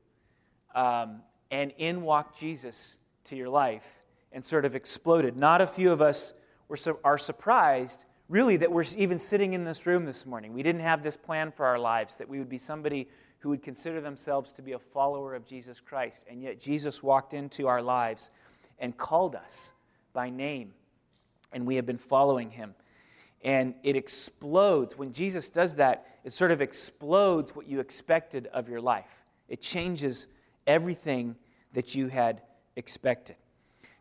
um, 0.76 1.22
and 1.52 1.72
in 1.78 2.02
walked 2.02 2.40
Jesus 2.40 2.98
to 3.26 3.36
your 3.36 3.50
life 3.50 3.88
and 4.32 4.46
sort 4.46 4.66
of 4.66 4.76
exploded. 4.76 5.36
Not 5.36 5.62
a 5.62 5.68
few 5.68 5.92
of 5.92 6.02
us 6.02 6.34
were, 6.68 6.78
are 7.04 7.18
surprised, 7.18 8.06
really, 8.30 8.58
that 8.58 8.72
we're 8.72 8.86
even 8.98 9.18
sitting 9.18 9.54
in 9.54 9.64
this 9.64 9.86
room 9.86 10.06
this 10.06 10.26
morning. 10.26 10.54
We 10.54 10.64
didn't 10.64 10.82
have 10.82 11.02
this 11.02 11.18
plan 11.18 11.52
for 11.52 11.66
our 11.66 11.80
lives, 11.80 12.18
that 12.18 12.28
we 12.28 12.40
would 12.40 12.50
be 12.50 12.58
somebody 12.58 13.08
who 13.40 13.50
would 13.50 13.64
consider 13.64 14.02
themselves 14.02 14.54
to 14.54 14.62
be 14.62 14.74
a 14.74 14.80
follower 14.80 15.36
of 15.36 15.46
Jesus 15.46 15.80
Christ. 15.80 16.26
And 16.30 16.42
yet, 16.42 16.60
Jesus 16.60 17.02
walked 17.02 17.34
into 17.34 17.68
our 17.68 17.82
lives 17.82 18.30
and 18.80 18.98
called 18.98 19.36
us 19.36 19.74
by 20.14 20.30
name, 20.30 20.74
and 21.52 21.66
we 21.66 21.76
have 21.76 21.86
been 21.86 21.98
following 21.98 22.52
him. 22.52 22.76
And 23.44 23.76
it 23.84 23.96
explodes. 23.96 24.98
When 24.98 25.12
Jesus 25.12 25.50
does 25.50 25.76
that, 25.76 26.06
it 26.24 26.34
sort 26.34 26.52
of 26.52 26.62
explodes 26.62 27.56
what 27.56 27.68
you 27.68 27.80
expected 27.80 28.48
of 28.48 28.68
your 28.68 28.82
life. 28.82 29.24
It 29.48 29.62
changes 29.62 30.28
everything 30.66 31.36
that 31.74 31.94
you 31.94 32.08
had 32.08 32.42
expected. 32.76 33.36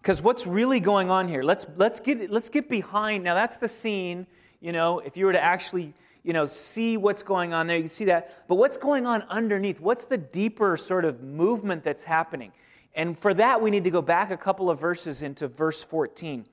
Because 0.01 0.23
what's 0.23 0.47
really 0.47 0.81
going 0.81 1.11
on 1.11 1.29
here? 1.29 1.43
Let's, 1.43 1.67
let's, 1.77 2.01
get, 2.01 2.31
let's 2.31 2.49
get 2.49 2.69
behind. 2.69 3.25
Now, 3.25 3.35
that's 3.35 3.57
the 3.59 3.69
scene. 3.69 4.27
You 4.61 4.73
know, 4.73 5.01
if 5.01 5.17
you 5.17 5.27
were 5.27 5.33
to 5.33 5.43
actually 5.43 5.95
you 6.25 6.33
know, 6.33 6.47
see 6.47 6.97
what's 6.97 7.23
going 7.23 7.53
on 7.53 7.67
there, 7.67 7.77
you 7.77 7.83
can 7.83 7.91
see 7.91 8.07
that. 8.07 8.49
But 8.49 8.55
what's 8.55 8.79
going 8.79 9.07
on 9.07 9.23
underneath? 9.29 9.79
What's 9.79 10.07
the 10.07 10.17
deeper 10.17 10.77
sort 10.79 11.05
of 11.05 11.23
movement 11.23 11.85
that's 11.85 12.03
happening? 12.03 12.53
And 12.95 13.19
for 13.19 13.35
that, 13.35 13.61
we 13.61 13.71
need 13.71 13.85
to 13.85 13.91
go 13.91 14.03
back 14.03 14.31
a 14.31 14.37
couple 14.37 14.71
of 14.71 14.79
verses 14.79 15.23
into 15.23 15.49
verse 15.49 15.83
14. 15.83 16.47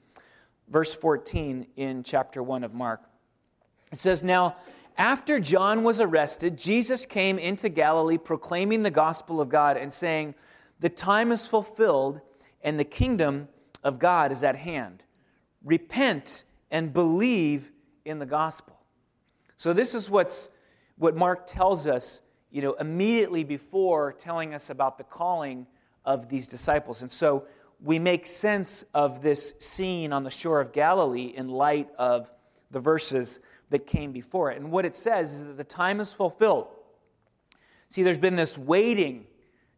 Verse 0.68 0.94
14 0.94 1.68
in 1.76 2.04
chapter 2.04 2.42
1 2.42 2.64
of 2.64 2.74
Mark. 2.74 3.02
It 3.92 4.00
says, 4.00 4.24
Now, 4.24 4.56
after 4.98 5.40
John 5.40 5.84
was 5.84 6.00
arrested, 6.00 6.58
Jesus 6.58 7.06
came 7.06 7.38
into 7.38 7.70
Galilee 7.70 8.18
proclaiming 8.18 8.84
the 8.84 8.92
gospel 8.92 9.40
of 9.40 9.50
God 9.50 9.78
and 9.78 9.92
saying, 9.92 10.36
The 10.80 10.90
time 10.90 11.32
is 11.32 11.46
fulfilled 11.46 12.22
and 12.64 12.80
the 12.80 12.86
kingdom 12.86 13.48
of 13.84 14.00
God 14.00 14.32
is 14.32 14.44
at 14.44 14.56
hand. 14.56 15.04
Repent 15.64 16.44
and 16.70 16.94
believe 16.94 17.72
in 18.06 18.20
the 18.20 18.26
gospel. 18.26 18.80
So 19.58 19.74
this 19.74 19.94
is 19.94 20.10
what's 20.10 20.50
what 20.98 21.16
Mark 21.16 21.48
tells 21.48 21.88
us, 21.88 22.22
you 22.52 22.62
know, 22.62 22.74
immediately 22.74 23.44
before 23.44 24.14
telling 24.14 24.54
us 24.54 24.70
about 24.70 24.98
the 24.98 25.04
calling 25.04 25.66
of 26.06 26.30
these 26.30 26.48
disciples. 26.48 27.02
And 27.02 27.12
so 27.12 27.46
we 27.80 28.00
make 28.00 28.26
sense 28.26 28.86
of 28.94 29.22
this 29.22 29.56
scene 29.60 30.14
on 30.14 30.24
the 30.24 30.32
shore 30.32 30.62
of 30.62 30.72
Galilee 30.72 31.34
in 31.36 31.48
light 31.48 31.90
of 31.98 32.32
the 32.70 32.80
verses 32.80 33.40
that 33.70 33.88
came 33.88 34.12
before 34.12 34.52
it. 34.52 34.58
And 34.58 34.72
what 34.72 34.86
it 34.86 34.96
says 34.96 35.32
is 35.32 35.44
that 35.44 35.58
the 35.58 35.64
time 35.64 36.00
is 36.00 36.14
fulfilled. 36.14 36.68
See, 37.90 38.04
there's 38.04 38.18
been 38.18 38.36
this 38.36 38.58
waiting 38.58 39.26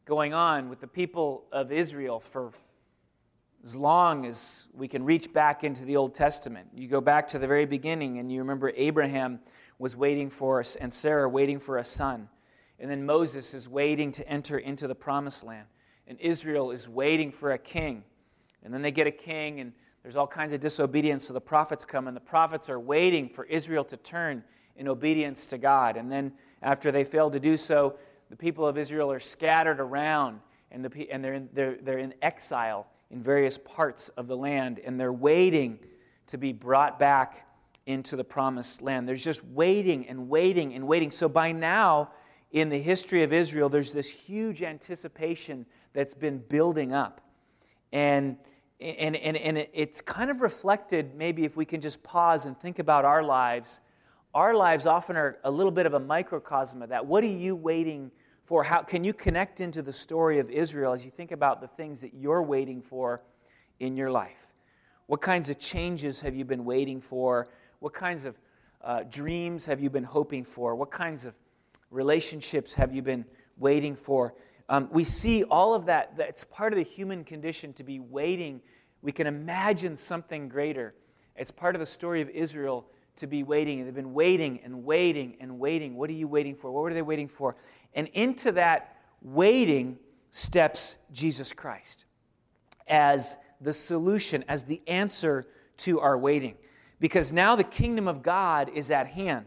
going 0.05 0.33
on 0.33 0.69
with 0.69 0.81
the 0.81 0.87
people 0.87 1.45
of 1.51 1.71
Israel 1.71 2.19
for 2.19 2.51
as 3.63 3.75
long 3.75 4.25
as 4.25 4.67
we 4.73 4.89
can 4.89 5.05
reach 5.05 5.31
back 5.31 5.63
into 5.63 5.85
the 5.85 5.95
Old 5.95 6.13
Testament. 6.13 6.67
You 6.75 6.89
go 6.89 6.99
back 6.99 7.29
to 7.29 7.39
the 7.39 7.47
very 7.47 7.65
beginning 7.65 8.17
and 8.19 8.29
you 8.29 8.39
remember 8.39 8.73
Abraham 8.75 9.39
was 9.79 9.95
waiting 9.95 10.29
for 10.29 10.59
us 10.59 10.75
and 10.75 10.93
Sarah 10.93 11.29
waiting 11.29 11.59
for 11.59 11.77
a 11.77 11.85
son. 11.85 12.27
And 12.77 12.91
then 12.91 13.05
Moses 13.05 13.53
is 13.53 13.69
waiting 13.69 14.11
to 14.13 14.27
enter 14.27 14.57
into 14.57 14.87
the 14.87 14.95
promised 14.95 15.45
land. 15.45 15.67
And 16.07 16.19
Israel 16.19 16.71
is 16.71 16.87
waiting 16.87 17.31
for 17.31 17.51
a 17.51 17.57
king. 17.57 18.03
And 18.63 18.73
then 18.73 18.81
they 18.81 18.91
get 18.91 19.07
a 19.07 19.11
king, 19.11 19.59
and 19.59 19.73
there's 20.03 20.15
all 20.15 20.27
kinds 20.27 20.53
of 20.53 20.59
disobedience. 20.59 21.27
So 21.27 21.33
the 21.33 21.41
prophets 21.41 21.85
come, 21.85 22.07
and 22.07 22.15
the 22.15 22.21
prophets 22.21 22.69
are 22.69 22.79
waiting 22.79 23.29
for 23.29 23.45
Israel 23.45 23.83
to 23.85 23.97
turn 23.97 24.43
in 24.75 24.87
obedience 24.87 25.45
to 25.47 25.57
God. 25.57 25.97
And 25.97 26.11
then 26.11 26.33
after 26.61 26.91
they 26.91 27.03
fail 27.03 27.29
to 27.31 27.39
do 27.39 27.57
so, 27.57 27.95
the 28.29 28.35
people 28.35 28.67
of 28.67 28.77
Israel 28.77 29.11
are 29.11 29.19
scattered 29.19 29.79
around, 29.79 30.39
and, 30.71 30.83
the, 30.83 31.11
and 31.11 31.23
they're, 31.23 31.33
in, 31.33 31.49
they're, 31.53 31.77
they're 31.81 31.99
in 31.99 32.13
exile 32.21 32.87
in 33.11 33.21
various 33.21 33.57
parts 33.57 34.09
of 34.09 34.27
the 34.27 34.35
land, 34.35 34.79
and 34.83 34.99
they're 34.99 35.13
waiting 35.13 35.79
to 36.27 36.37
be 36.37 36.51
brought 36.51 36.97
back 36.97 37.47
into 37.85 38.15
the 38.15 38.23
promised 38.23 38.81
land. 38.81 39.07
There's 39.07 39.23
just 39.23 39.43
waiting 39.45 40.07
and 40.07 40.29
waiting 40.29 40.73
and 40.73 40.87
waiting. 40.87 41.11
So 41.11 41.29
by 41.29 41.51
now, 41.51 42.11
in 42.51 42.69
the 42.69 42.79
history 42.79 43.23
of 43.23 43.33
Israel, 43.33 43.69
there's 43.69 43.91
this 43.91 44.09
huge 44.09 44.63
anticipation 44.63 45.65
that's 45.93 46.13
been 46.13 46.39
building 46.39 46.93
up. 46.93 47.21
And, 47.91 48.37
and, 48.81 49.15
and, 49.15 49.37
and 49.37 49.67
it's 49.73 50.01
kind 50.01 50.29
of 50.29 50.41
reflected, 50.41 51.15
maybe 51.15 51.45
if 51.45 51.55
we 51.55 51.65
can 51.65 51.79
just 51.79 52.03
pause 52.03 52.45
and 52.45 52.59
think 52.59 52.79
about 52.79 53.05
our 53.05 53.23
lives. 53.23 53.79
Our 54.33 54.55
lives 54.55 54.85
often 54.85 55.15
are 55.15 55.37
a 55.43 55.51
little 55.51 55.71
bit 55.71 55.85
of 55.85 55.93
a 55.93 55.99
microcosm 55.99 56.81
of 56.81 56.89
that. 56.89 57.05
What 57.05 57.23
are 57.23 57.27
you 57.27 57.55
waiting 57.55 58.11
for? 58.45 58.63
How 58.63 58.81
can 58.81 59.03
you 59.03 59.13
connect 59.13 59.61
into 59.61 59.81
the 59.81 59.93
story 59.93 60.39
of 60.39 60.49
Israel 60.49 60.91
as 60.91 61.05
you 61.05 61.11
think 61.11 61.31
about 61.31 61.61
the 61.61 61.67
things 61.67 62.01
that 62.01 62.13
you're 62.15 62.41
waiting 62.41 62.81
for 62.81 63.21
in 63.79 63.95
your 63.95 64.09
life? 64.09 64.51
What 65.05 65.21
kinds 65.21 65.49
of 65.49 65.59
changes 65.59 66.19
have 66.21 66.35
you 66.35 66.45
been 66.45 66.65
waiting 66.65 66.99
for? 66.99 67.49
What 67.79 67.93
kinds 67.93 68.25
of 68.25 68.35
uh, 68.81 69.03
dreams 69.03 69.65
have 69.65 69.79
you 69.79 69.89
been 69.89 70.03
hoping 70.03 70.43
for? 70.43 70.75
What 70.75 70.91
kinds 70.91 71.25
of 71.25 71.35
relationships 71.91 72.73
have 72.73 72.93
you 72.93 73.01
been 73.01 73.25
waiting 73.57 73.95
for? 73.95 74.33
Um, 74.69 74.89
we 74.91 75.03
see 75.03 75.43
all 75.43 75.75
of 75.75 75.85
that. 75.87 76.13
It's 76.17 76.43
part 76.43 76.73
of 76.73 76.77
the 76.77 76.83
human 76.83 77.23
condition 77.23 77.73
to 77.73 77.83
be 77.83 77.99
waiting. 77.99 78.61
We 79.01 79.11
can 79.11 79.27
imagine 79.27 79.97
something 79.97 80.47
greater. 80.47 80.93
It's 81.35 81.51
part 81.51 81.75
of 81.75 81.79
the 81.79 81.85
story 81.85 82.21
of 82.21 82.29
Israel 82.29 82.85
to 83.17 83.27
be 83.27 83.43
waiting. 83.43 83.79
and 83.79 83.87
They've 83.87 83.95
been 83.95 84.13
waiting 84.13 84.59
and 84.63 84.83
waiting 84.85 85.37
and 85.39 85.59
waiting. 85.59 85.95
What 85.95 86.09
are 86.09 86.13
you 86.13 86.27
waiting 86.27 86.55
for? 86.55 86.71
What 86.71 86.91
are 86.91 86.95
they 86.95 87.01
waiting 87.01 87.27
for? 87.27 87.55
And 87.93 88.07
into 88.09 88.51
that 88.53 88.97
waiting 89.21 89.99
steps 90.31 90.95
Jesus 91.11 91.53
Christ 91.53 92.05
as 92.87 93.37
the 93.61 93.73
solution, 93.73 94.43
as 94.47 94.63
the 94.63 94.81
answer 94.87 95.45
to 95.77 95.99
our 95.99 96.17
waiting 96.17 96.55
because 97.03 97.33
now 97.33 97.57
the 97.57 97.65
kingdom 97.65 98.07
of 98.07 98.23
God 98.23 98.71
is 98.73 98.89
at 98.89 99.07
hand. 99.07 99.45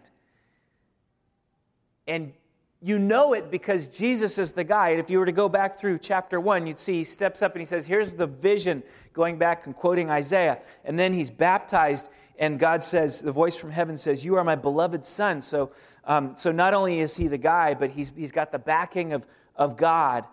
And 2.07 2.35
you 2.81 2.99
know 2.99 3.33
it 3.33 3.51
because 3.51 3.89
Jesus 3.89 4.39
is 4.39 4.53
the 4.53 4.65
guy. 4.65 4.91
And 4.91 5.01
if 5.01 5.11
you 5.11 5.19
were 5.19 5.27
to 5.27 5.33
go 5.33 5.49
back 5.49 5.79
through 5.79 5.99
chapter 5.99 6.39
one, 6.39 6.67
you'd 6.67 6.79
see 6.79 6.95
he 6.95 7.05
steps 7.05 7.43
up 7.43 7.53
and 7.53 7.61
he 7.61 7.67
says, 7.67 7.87
Here's 7.87 8.11
the 8.11 8.27
vision, 8.27 8.83
going 9.13 9.39
back 9.39 9.67
and 9.67 9.75
quoting 9.75 10.11
Isaiah. 10.11 10.61
And 10.85 10.99
then 10.99 11.13
he's 11.13 11.31
baptized, 11.31 12.11
and 12.39 12.59
God 12.59 12.83
says, 12.83 13.23
The 13.23 13.33
voice 13.33 13.57
from 13.57 13.71
heaven 13.71 13.97
says, 13.97 14.25
You 14.25 14.37
are 14.37 14.45
my 14.45 14.57
beloved 14.57 15.05
son. 15.05 15.41
So, 15.41 15.73
um, 16.05 16.35
so 16.37 16.53
not 16.53 16.75
only 16.75 17.01
is 17.01 17.17
he 17.17 17.29
the 17.29 17.39
guy, 17.39 17.75
but 17.75 17.91
he's, 17.91 18.13
he's 18.15 18.33
got 18.33 18.53
the 18.53 18.59
backing 18.59 19.13
of, 19.13 19.27
of 19.55 19.77
God. 19.77 20.25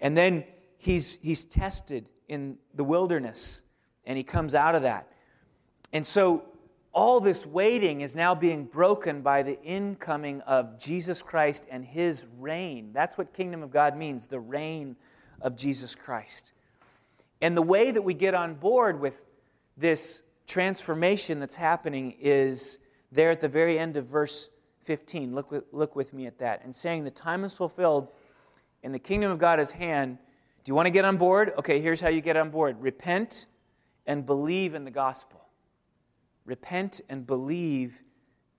And 0.00 0.16
then 0.16 0.44
he's, 0.76 1.18
he's 1.22 1.44
tested 1.44 2.08
in 2.26 2.58
the 2.74 2.84
wilderness, 2.84 3.62
and 4.04 4.16
he 4.16 4.24
comes 4.24 4.54
out 4.54 4.74
of 4.74 4.82
that. 4.82 5.06
And 5.92 6.06
so 6.06 6.44
all 6.92 7.20
this 7.20 7.46
waiting 7.46 8.00
is 8.00 8.16
now 8.16 8.34
being 8.34 8.64
broken 8.64 9.22
by 9.22 9.42
the 9.42 9.60
incoming 9.62 10.40
of 10.42 10.78
Jesus 10.78 11.22
Christ 11.22 11.66
and 11.70 11.84
his 11.84 12.26
reign. 12.38 12.90
That's 12.92 13.16
what 13.16 13.32
kingdom 13.32 13.62
of 13.62 13.70
God 13.70 13.96
means, 13.96 14.26
the 14.26 14.40
reign 14.40 14.96
of 15.40 15.56
Jesus 15.56 15.94
Christ. 15.94 16.52
And 17.40 17.56
the 17.56 17.62
way 17.62 17.90
that 17.90 18.02
we 18.02 18.14
get 18.14 18.34
on 18.34 18.54
board 18.54 19.00
with 19.00 19.24
this 19.76 20.22
transformation 20.46 21.38
that's 21.38 21.54
happening 21.54 22.16
is 22.20 22.78
there 23.12 23.30
at 23.30 23.40
the 23.40 23.48
very 23.48 23.78
end 23.78 23.96
of 23.96 24.06
verse 24.06 24.50
15. 24.84 25.34
Look 25.34 25.50
with, 25.50 25.64
look 25.72 25.94
with 25.94 26.12
me 26.12 26.26
at 26.26 26.38
that. 26.38 26.64
And 26.64 26.74
saying, 26.74 27.04
The 27.04 27.10
time 27.10 27.44
is 27.44 27.52
fulfilled 27.52 28.08
and 28.82 28.92
the 28.92 28.98
kingdom 28.98 29.30
of 29.30 29.38
God 29.38 29.60
is 29.60 29.72
hand. 29.72 30.18
Do 30.64 30.70
you 30.70 30.74
want 30.74 30.86
to 30.86 30.90
get 30.90 31.04
on 31.04 31.16
board? 31.16 31.52
Okay, 31.58 31.80
here's 31.80 32.00
how 32.00 32.08
you 32.08 32.20
get 32.20 32.36
on 32.36 32.50
board 32.50 32.80
repent 32.80 33.46
and 34.06 34.26
believe 34.26 34.74
in 34.74 34.84
the 34.84 34.90
gospel. 34.90 35.39
Repent 36.50 37.00
and 37.08 37.24
believe 37.24 37.94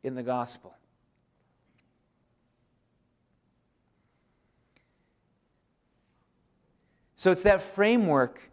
in 0.02 0.16
the 0.16 0.24
gospel. 0.24 0.74
So 7.18 7.34
it's 7.34 7.44
that 7.44 7.62
framework 7.62 8.50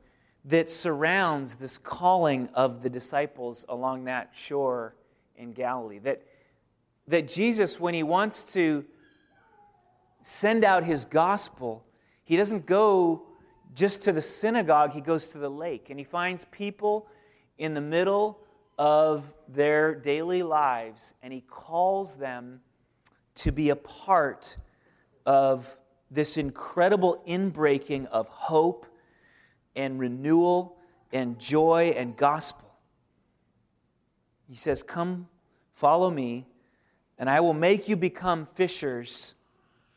that 0.47 0.69
surrounds 0.69 1.55
this 1.55 1.79
calling 1.79 2.49
of 2.53 2.83
the 2.83 2.91
disciples 2.91 3.65
along 3.69 4.07
that 4.07 4.31
shore 4.33 4.97
in 5.37 5.53
Galilee. 5.53 6.01
That, 6.01 6.25
that 7.07 7.29
Jesus, 7.29 7.79
when 7.79 7.95
he 7.95 8.03
wants 8.03 8.43
to 8.55 8.85
send 10.25 10.65
out 10.65 10.83
his 10.83 11.05
gospel, 11.05 11.85
he 12.25 12.37
doesn't 12.37 12.67
go 12.67 13.23
just 13.73 14.03
to 14.03 14.11
the 14.11 14.21
synagogue, 14.21 14.91
he 14.95 15.01
goes 15.01 15.29
to 15.29 15.39
the 15.39 15.49
lake. 15.49 15.91
And 15.91 16.01
he 16.01 16.05
finds 16.05 16.45
people 16.47 17.07
in 17.57 17.75
the 17.75 17.81
middle 17.81 18.41
of 18.79 19.33
their 19.49 19.95
daily 19.95 20.43
lives, 20.43 21.15
and 21.23 21.33
he 21.33 21.41
calls 21.41 22.17
them 22.17 22.61
to 23.35 23.51
be 23.53 23.71
a 23.71 23.77
part 23.77 24.57
of 25.27 25.77
this 26.11 26.37
incredible 26.37 27.23
inbreaking 27.27 28.07
of 28.07 28.29
hope 28.29 28.87
and 29.77 29.99
renewal 29.99 30.77
and 31.13 31.39
joy 31.39 31.93
and 31.97 32.17
gospel. 32.17 32.73
He 34.49 34.57
says, 34.57 34.83
Come, 34.83 35.29
follow 35.75 36.11
me, 36.11 36.47
and 37.19 37.29
I 37.29 37.41
will 37.41 37.55
make 37.55 37.89
you 37.89 37.97
become 37.97 38.47
fishers 38.47 39.35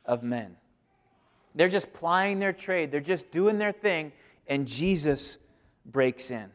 of 0.05 0.23
men. 0.23 0.57
They're 1.53 1.69
just 1.69 1.93
plying 1.93 2.39
their 2.39 2.53
trade, 2.53 2.91
they're 2.91 2.99
just 2.99 3.31
doing 3.31 3.57
their 3.57 3.71
thing, 3.71 4.11
and 4.47 4.67
Jesus 4.67 5.37
breaks 5.85 6.31
in. 6.31 6.49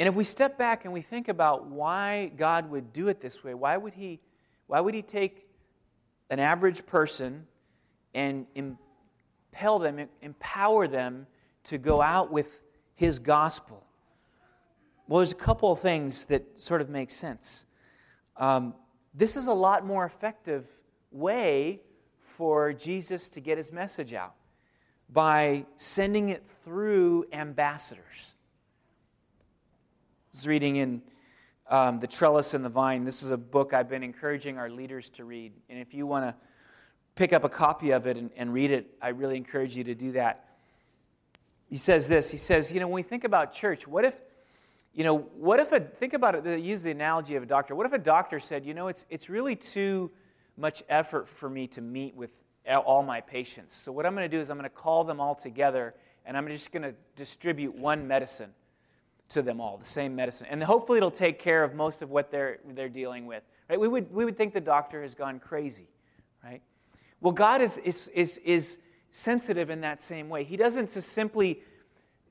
And 0.00 0.08
if 0.08 0.14
we 0.14 0.24
step 0.24 0.56
back 0.56 0.86
and 0.86 0.94
we 0.94 1.02
think 1.02 1.28
about 1.28 1.66
why 1.66 2.32
God 2.34 2.70
would 2.70 2.90
do 2.90 3.08
it 3.08 3.20
this 3.20 3.44
way, 3.44 3.52
why 3.52 3.76
would 3.76 3.92
He, 3.92 4.18
why 4.66 4.80
would 4.80 4.94
he 4.94 5.02
take 5.02 5.46
an 6.30 6.38
average 6.38 6.86
person 6.86 7.46
and 8.14 8.46
impel 8.54 9.78
them, 9.78 10.08
empower 10.22 10.88
them 10.88 11.26
to 11.64 11.76
go 11.76 12.00
out 12.00 12.32
with 12.32 12.62
His 12.94 13.18
gospel? 13.18 13.84
Well, 15.06 15.18
there's 15.18 15.32
a 15.32 15.34
couple 15.34 15.70
of 15.70 15.80
things 15.80 16.24
that 16.26 16.44
sort 16.58 16.80
of 16.80 16.88
make 16.88 17.10
sense. 17.10 17.66
Um, 18.38 18.72
this 19.12 19.36
is 19.36 19.48
a 19.48 19.52
lot 19.52 19.84
more 19.84 20.06
effective 20.06 20.66
way 21.10 21.82
for 22.22 22.72
Jesus 22.72 23.28
to 23.28 23.40
get 23.40 23.58
his 23.58 23.70
message 23.70 24.14
out 24.14 24.34
by 25.10 25.66
sending 25.76 26.30
it 26.30 26.42
through 26.64 27.26
ambassadors 27.34 28.34
was 30.40 30.48
reading 30.48 30.76
in 30.76 31.02
um, 31.68 31.98
The 31.98 32.06
Trellis 32.06 32.54
and 32.54 32.64
the 32.64 32.70
Vine. 32.70 33.04
This 33.04 33.22
is 33.22 33.30
a 33.30 33.36
book 33.36 33.74
I've 33.74 33.90
been 33.90 34.02
encouraging 34.02 34.56
our 34.56 34.70
leaders 34.70 35.10
to 35.10 35.24
read. 35.26 35.52
And 35.68 35.78
if 35.78 35.92
you 35.92 36.06
want 36.06 36.24
to 36.24 36.34
pick 37.14 37.34
up 37.34 37.44
a 37.44 37.48
copy 37.50 37.90
of 37.90 38.06
it 38.06 38.16
and, 38.16 38.30
and 38.38 38.50
read 38.50 38.70
it, 38.70 38.86
I 39.02 39.08
really 39.08 39.36
encourage 39.36 39.76
you 39.76 39.84
to 39.84 39.94
do 39.94 40.12
that. 40.12 40.48
He 41.66 41.76
says 41.76 42.08
this 42.08 42.30
He 42.30 42.38
says, 42.38 42.72
you 42.72 42.80
know, 42.80 42.86
when 42.86 42.94
we 42.94 43.02
think 43.02 43.24
about 43.24 43.52
church, 43.52 43.86
what 43.86 44.06
if, 44.06 44.14
you 44.94 45.04
know, 45.04 45.18
what 45.18 45.60
if 45.60 45.72
a, 45.72 45.80
think 45.80 46.14
about 46.14 46.34
it, 46.46 46.60
use 46.60 46.80
the 46.80 46.90
analogy 46.90 47.36
of 47.36 47.42
a 47.42 47.46
doctor. 47.46 47.74
What 47.74 47.84
if 47.84 47.92
a 47.92 47.98
doctor 47.98 48.40
said, 48.40 48.64
you 48.64 48.72
know, 48.72 48.88
it's, 48.88 49.04
it's 49.10 49.28
really 49.28 49.56
too 49.56 50.10
much 50.56 50.82
effort 50.88 51.28
for 51.28 51.50
me 51.50 51.66
to 51.66 51.82
meet 51.82 52.16
with 52.16 52.30
all 52.66 53.02
my 53.02 53.20
patients. 53.20 53.76
So 53.76 53.92
what 53.92 54.06
I'm 54.06 54.14
going 54.14 54.24
to 54.24 54.34
do 54.34 54.40
is 54.40 54.48
I'm 54.48 54.56
going 54.56 54.70
to 54.70 54.74
call 54.74 55.04
them 55.04 55.20
all 55.20 55.34
together 55.34 55.94
and 56.24 56.34
I'm 56.34 56.48
just 56.48 56.72
going 56.72 56.84
to 56.84 56.94
distribute 57.14 57.74
one 57.74 58.08
medicine 58.08 58.54
to 59.30 59.42
them 59.42 59.60
all, 59.60 59.78
the 59.78 59.86
same 59.86 60.14
medicine. 60.14 60.46
And 60.50 60.62
hopefully 60.62 60.98
it'll 60.98 61.10
take 61.10 61.38
care 61.38 61.64
of 61.64 61.74
most 61.74 62.02
of 62.02 62.10
what 62.10 62.30
they're, 62.30 62.58
they're 62.74 62.88
dealing 62.88 63.26
with. 63.26 63.42
Right? 63.68 63.78
We, 63.78 63.88
would, 63.88 64.12
we 64.12 64.24
would 64.24 64.36
think 64.36 64.52
the 64.52 64.60
doctor 64.60 65.02
has 65.02 65.14
gone 65.14 65.38
crazy, 65.38 65.88
right? 66.44 66.60
Well, 67.20 67.32
God 67.32 67.62
is, 67.62 67.78
is, 67.78 68.08
is, 68.08 68.38
is 68.44 68.78
sensitive 69.10 69.70
in 69.70 69.80
that 69.82 70.00
same 70.00 70.28
way. 70.28 70.44
He 70.44 70.56
doesn't 70.56 70.92
just 70.92 71.12
simply 71.12 71.60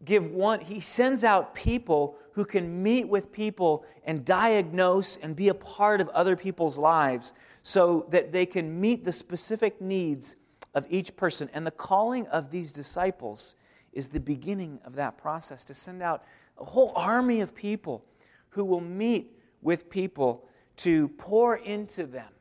give 0.06 0.32
one, 0.32 0.62
He 0.62 0.80
sends 0.80 1.24
out 1.24 1.56
people 1.56 2.18
who 2.34 2.46
can 2.46 2.82
meet 2.82 3.08
with 3.08 3.32
people 3.32 3.86
and 4.06 4.24
diagnose 4.24 5.18
and 5.18 5.36
be 5.36 5.50
a 5.50 5.54
part 5.54 6.02
of 6.02 6.10
other 6.10 6.36
people's 6.36 6.78
lives 6.78 7.34
so 7.64 8.06
that 8.10 8.32
they 8.32 8.46
can 8.46 8.80
meet 8.80 9.04
the 9.04 9.12
specific 9.12 9.82
needs 9.82 10.38
of 10.74 10.86
each 10.90 11.16
person. 11.16 11.50
And 11.54 11.66
the 11.68 11.72
calling 11.72 12.28
of 12.28 12.52
these 12.52 12.72
disciples 12.72 13.56
is 13.92 14.08
the 14.08 14.20
beginning 14.20 14.80
of 14.86 14.96
that 14.96 15.18
process 15.18 15.66
to 15.66 15.74
send 15.74 16.02
out 16.02 16.24
a 16.60 16.66
whole 16.66 16.92
army 16.96 17.42
of 17.42 17.56
people 17.56 18.06
who 18.50 18.66
will 18.66 18.82
meet 18.82 19.38
with 19.62 19.90
people 19.90 20.46
to 20.78 21.10
pour 21.10 21.58
into 21.58 22.06
them, 22.06 22.32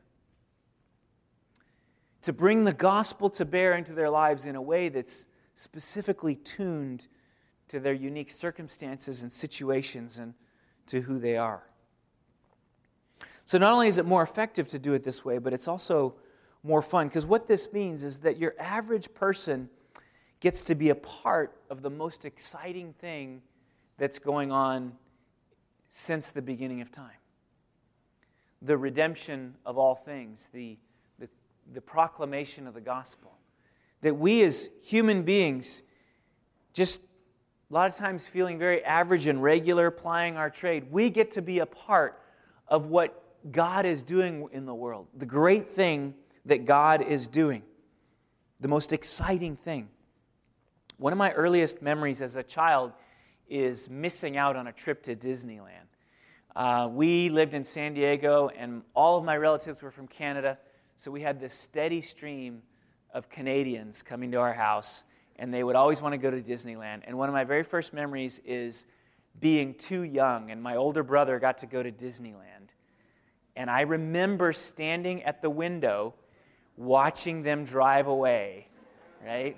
to 2.21 2.33
bring 2.33 2.63
the 2.63 2.73
gospel 2.73 3.29
to 3.31 3.45
bear 3.45 3.73
into 3.73 3.93
their 3.93 4.09
lives 4.09 4.45
in 4.45 4.55
a 4.55 4.61
way 4.61 4.89
that's 4.89 5.27
specifically 5.53 6.35
tuned 6.35 7.07
to 7.67 7.79
their 7.79 7.93
unique 7.93 8.31
circumstances 8.31 9.21
and 9.21 9.31
situations 9.31 10.17
and 10.17 10.33
to 10.87 11.01
who 11.01 11.19
they 11.19 11.37
are. 11.37 11.63
So, 13.45 13.57
not 13.57 13.73
only 13.73 13.87
is 13.87 13.97
it 13.97 14.05
more 14.05 14.21
effective 14.21 14.67
to 14.69 14.79
do 14.79 14.93
it 14.93 15.03
this 15.03 15.25
way, 15.25 15.37
but 15.37 15.53
it's 15.53 15.67
also 15.67 16.15
more 16.63 16.81
fun 16.81 17.07
because 17.07 17.25
what 17.25 17.47
this 17.47 17.71
means 17.73 18.03
is 18.03 18.19
that 18.19 18.37
your 18.37 18.53
average 18.59 19.13
person 19.13 19.69
gets 20.39 20.63
to 20.65 20.75
be 20.75 20.89
a 20.89 20.95
part 20.95 21.57
of 21.69 21.81
the 21.81 21.89
most 21.89 22.25
exciting 22.25 22.93
thing 22.93 23.41
that's 23.99 24.17
going 24.17 24.51
on 24.51 24.93
since 25.89 26.31
the 26.31 26.41
beginning 26.41 26.81
of 26.81 26.91
time 26.91 27.11
the 28.61 28.77
redemption 28.77 29.55
of 29.65 29.77
all 29.77 29.95
things, 29.95 30.49
the, 30.53 30.77
the, 31.17 31.29
the, 31.73 31.81
proclamation 31.81 32.67
of 32.67 32.73
the 32.73 32.81
gospel. 32.81 33.31
That 34.01 34.17
we 34.17 34.43
as 34.43 34.69
human 34.83 35.23
beings, 35.23 35.83
just 36.73 36.99
a 36.99 37.73
lot 37.73 37.89
of 37.89 37.95
times 37.95 38.25
feeling 38.25 38.59
very 38.59 38.83
average 38.83 39.27
and 39.27 39.41
regular, 39.41 39.91
plying 39.91 40.35
our 40.37 40.49
trade, 40.49 40.91
we 40.91 41.09
get 41.09 41.31
to 41.31 41.41
be 41.41 41.59
a 41.59 41.65
part 41.65 42.21
of 42.67 42.87
what 42.87 43.23
God 43.51 43.85
is 43.85 44.03
doing 44.03 44.47
in 44.51 44.65
the 44.65 44.75
world, 44.75 45.07
the 45.17 45.25
great 45.25 45.71
thing 45.71 46.13
that 46.45 46.65
God 46.65 47.01
is 47.01 47.27
doing, 47.27 47.63
the 48.59 48.67
most 48.67 48.91
exciting 48.91 49.55
thing. 49.55 49.89
One 50.97 51.13
of 51.13 51.19
my 51.19 51.31
earliest 51.31 51.81
memories 51.81 52.21
as 52.21 52.35
a 52.35 52.43
child 52.43 52.91
is 53.49 53.89
missing 53.89 54.37
out 54.37 54.55
on 54.55 54.67
a 54.67 54.71
trip 54.71 55.03
to 55.03 55.15
Disneyland. 55.15 55.87
Uh, 56.55 56.89
we 56.91 57.29
lived 57.29 57.53
in 57.53 57.63
San 57.63 57.93
Diego, 57.93 58.49
and 58.57 58.83
all 58.93 59.17
of 59.17 59.23
my 59.23 59.37
relatives 59.37 59.81
were 59.81 59.91
from 59.91 60.07
Canada, 60.07 60.57
so 60.95 61.11
we 61.11 61.21
had 61.21 61.39
this 61.39 61.53
steady 61.53 62.01
stream 62.01 62.61
of 63.13 63.29
Canadians 63.29 64.03
coming 64.03 64.31
to 64.31 64.37
our 64.37 64.53
house, 64.53 65.03
and 65.37 65.53
they 65.53 65.63
would 65.63 65.75
always 65.75 66.01
want 66.01 66.13
to 66.13 66.17
go 66.17 66.29
to 66.29 66.41
Disneyland. 66.41 67.01
And 67.05 67.17
one 67.17 67.29
of 67.29 67.33
my 67.33 67.43
very 67.43 67.63
first 67.63 67.93
memories 67.93 68.39
is 68.45 68.85
being 69.39 69.73
too 69.73 70.03
young, 70.03 70.51
and 70.51 70.61
my 70.61 70.75
older 70.75 71.03
brother 71.03 71.39
got 71.39 71.59
to 71.59 71.65
go 71.65 71.81
to 71.81 71.91
Disneyland. 71.91 72.69
And 73.55 73.69
I 73.69 73.81
remember 73.81 74.53
standing 74.53 75.23
at 75.23 75.41
the 75.41 75.49
window 75.49 76.13
watching 76.77 77.43
them 77.43 77.65
drive 77.65 78.07
away, 78.07 78.67
right? 79.25 79.57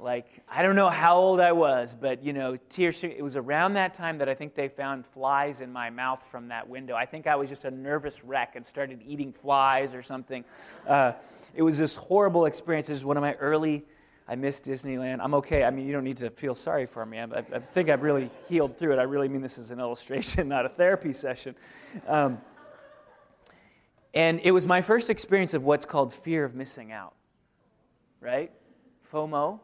Like 0.00 0.26
I 0.48 0.62
don't 0.62 0.76
know 0.76 0.88
how 0.88 1.16
old 1.16 1.40
I 1.40 1.52
was, 1.52 1.94
but 1.94 2.22
you 2.22 2.32
know, 2.32 2.56
tears. 2.68 3.02
It 3.02 3.22
was 3.22 3.36
around 3.36 3.74
that 3.74 3.94
time 3.94 4.18
that 4.18 4.28
I 4.28 4.34
think 4.34 4.54
they 4.54 4.68
found 4.68 5.04
flies 5.06 5.60
in 5.60 5.72
my 5.72 5.90
mouth 5.90 6.22
from 6.30 6.48
that 6.48 6.68
window. 6.68 6.94
I 6.94 7.04
think 7.04 7.26
I 7.26 7.34
was 7.34 7.48
just 7.48 7.64
a 7.64 7.70
nervous 7.70 8.24
wreck 8.24 8.54
and 8.54 8.64
started 8.64 9.02
eating 9.04 9.32
flies 9.32 9.94
or 9.94 10.02
something. 10.02 10.44
Uh, 10.86 11.12
it 11.54 11.62
was 11.62 11.78
this 11.78 11.96
horrible 11.96 12.46
experience. 12.46 12.88
It 12.88 12.92
was 12.92 13.04
one 13.04 13.16
of 13.16 13.22
my 13.22 13.34
early. 13.34 13.84
I 14.30 14.36
miss 14.36 14.60
Disneyland. 14.60 15.18
I'm 15.20 15.34
okay. 15.34 15.64
I 15.64 15.70
mean, 15.70 15.86
you 15.86 15.92
don't 15.92 16.04
need 16.04 16.18
to 16.18 16.30
feel 16.30 16.54
sorry 16.54 16.84
for 16.86 17.04
me. 17.04 17.18
I, 17.18 17.24
I 17.24 17.58
think 17.58 17.88
I've 17.88 18.02
really 18.02 18.30
healed 18.48 18.78
through 18.78 18.92
it. 18.92 18.98
I 18.98 19.04
really 19.04 19.28
mean 19.28 19.40
this 19.40 19.58
as 19.58 19.70
an 19.70 19.80
illustration, 19.80 20.48
not 20.50 20.66
a 20.66 20.68
therapy 20.68 21.14
session. 21.14 21.54
Um, 22.06 22.38
and 24.14 24.40
it 24.44 24.52
was 24.52 24.66
my 24.66 24.82
first 24.82 25.10
experience 25.10 25.54
of 25.54 25.64
what's 25.64 25.86
called 25.86 26.12
fear 26.12 26.44
of 26.44 26.54
missing 26.54 26.92
out, 26.92 27.14
right? 28.20 28.52
FOMO, 29.10 29.60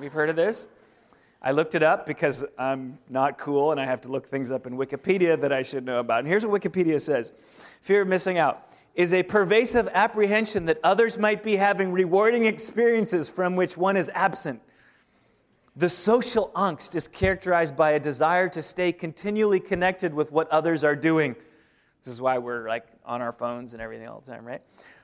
We've 0.00 0.10
heard 0.10 0.30
of 0.30 0.36
this? 0.36 0.66
I 1.42 1.50
looked 1.50 1.74
it 1.74 1.82
up 1.82 2.06
because 2.06 2.42
I'm 2.58 2.98
not 3.10 3.36
cool 3.36 3.70
and 3.70 3.78
I 3.78 3.84
have 3.84 4.00
to 4.02 4.08
look 4.08 4.26
things 4.26 4.50
up 4.50 4.66
in 4.66 4.78
Wikipedia 4.78 5.38
that 5.38 5.52
I 5.52 5.60
should 5.60 5.84
know 5.84 6.00
about. 6.00 6.20
And 6.20 6.28
here's 6.28 6.46
what 6.46 6.62
Wikipedia 6.62 6.98
says 6.98 7.34
Fear 7.82 8.02
of 8.02 8.08
missing 8.08 8.38
out 8.38 8.66
is 8.94 9.12
a 9.12 9.22
pervasive 9.22 9.88
apprehension 9.92 10.64
that 10.66 10.78
others 10.82 11.18
might 11.18 11.42
be 11.42 11.56
having 11.56 11.92
rewarding 11.92 12.46
experiences 12.46 13.28
from 13.28 13.56
which 13.56 13.76
one 13.76 13.98
is 13.98 14.10
absent. 14.14 14.62
The 15.76 15.90
social 15.90 16.50
angst 16.54 16.94
is 16.94 17.06
characterized 17.06 17.76
by 17.76 17.90
a 17.90 18.00
desire 18.00 18.48
to 18.48 18.62
stay 18.62 18.92
continually 18.92 19.60
connected 19.60 20.14
with 20.14 20.32
what 20.32 20.48
others 20.48 20.82
are 20.82 20.96
doing. 20.96 21.36
This 22.02 22.14
is 22.14 22.22
why 22.22 22.38
we're 22.38 22.66
like 22.66 22.86
on 23.04 23.20
our 23.20 23.32
phones 23.32 23.74
and 23.74 23.82
everything 23.82 24.08
all 24.08 24.20
the 24.20 24.30
time, 24.32 24.46
right? 24.46 24.62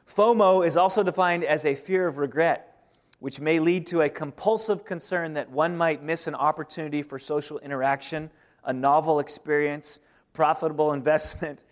FOMO 0.08 0.66
is 0.66 0.74
also 0.74 1.02
defined 1.02 1.44
as 1.44 1.66
a 1.66 1.74
fear 1.74 2.06
of 2.06 2.16
regret 2.16 2.75
which 3.18 3.40
may 3.40 3.58
lead 3.58 3.86
to 3.86 4.02
a 4.02 4.08
compulsive 4.08 4.84
concern 4.84 5.34
that 5.34 5.50
one 5.50 5.76
might 5.76 6.02
miss 6.02 6.26
an 6.26 6.34
opportunity 6.34 7.02
for 7.02 7.18
social 7.18 7.58
interaction, 7.60 8.30
a 8.64 8.72
novel 8.72 9.18
experience, 9.18 9.98
profitable 10.32 10.92
investment, 10.92 11.62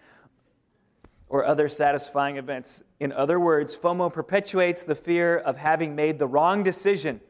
or 1.28 1.44
other 1.44 1.68
satisfying 1.68 2.36
events. 2.36 2.82
In 3.00 3.12
other 3.12 3.38
words, 3.40 3.76
FOMO 3.76 4.12
perpetuates 4.12 4.82
the 4.82 4.94
fear 4.94 5.36
of 5.36 5.56
having 5.56 5.94
made 5.94 6.18
the 6.18 6.26
wrong 6.26 6.62
decision 6.62 7.20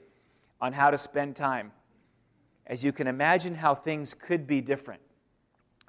on 0.61 0.73
how 0.75 0.91
to 0.91 0.99
spend 0.99 1.37
time. 1.37 1.73
As 2.67 2.85
you 2.85 2.93
can 2.93 3.07
imagine, 3.07 3.55
how 3.55 3.75
things 3.75 4.15
could 4.15 4.47
be 4.47 4.61
different, 4.61 5.01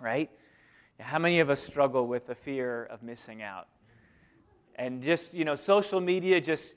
right? 0.01 0.29
How 0.99 1.19
many 1.19 1.39
of 1.39 1.49
us 1.49 1.61
struggle 1.61 2.07
with 2.07 2.27
the 2.27 2.35
fear 2.35 2.85
of 2.85 3.03
missing 3.03 3.41
out? 3.41 3.67
And 4.75 5.01
just, 5.01 5.33
you 5.33 5.45
know, 5.45 5.55
social 5.55 6.01
media 6.01 6.41
just 6.41 6.75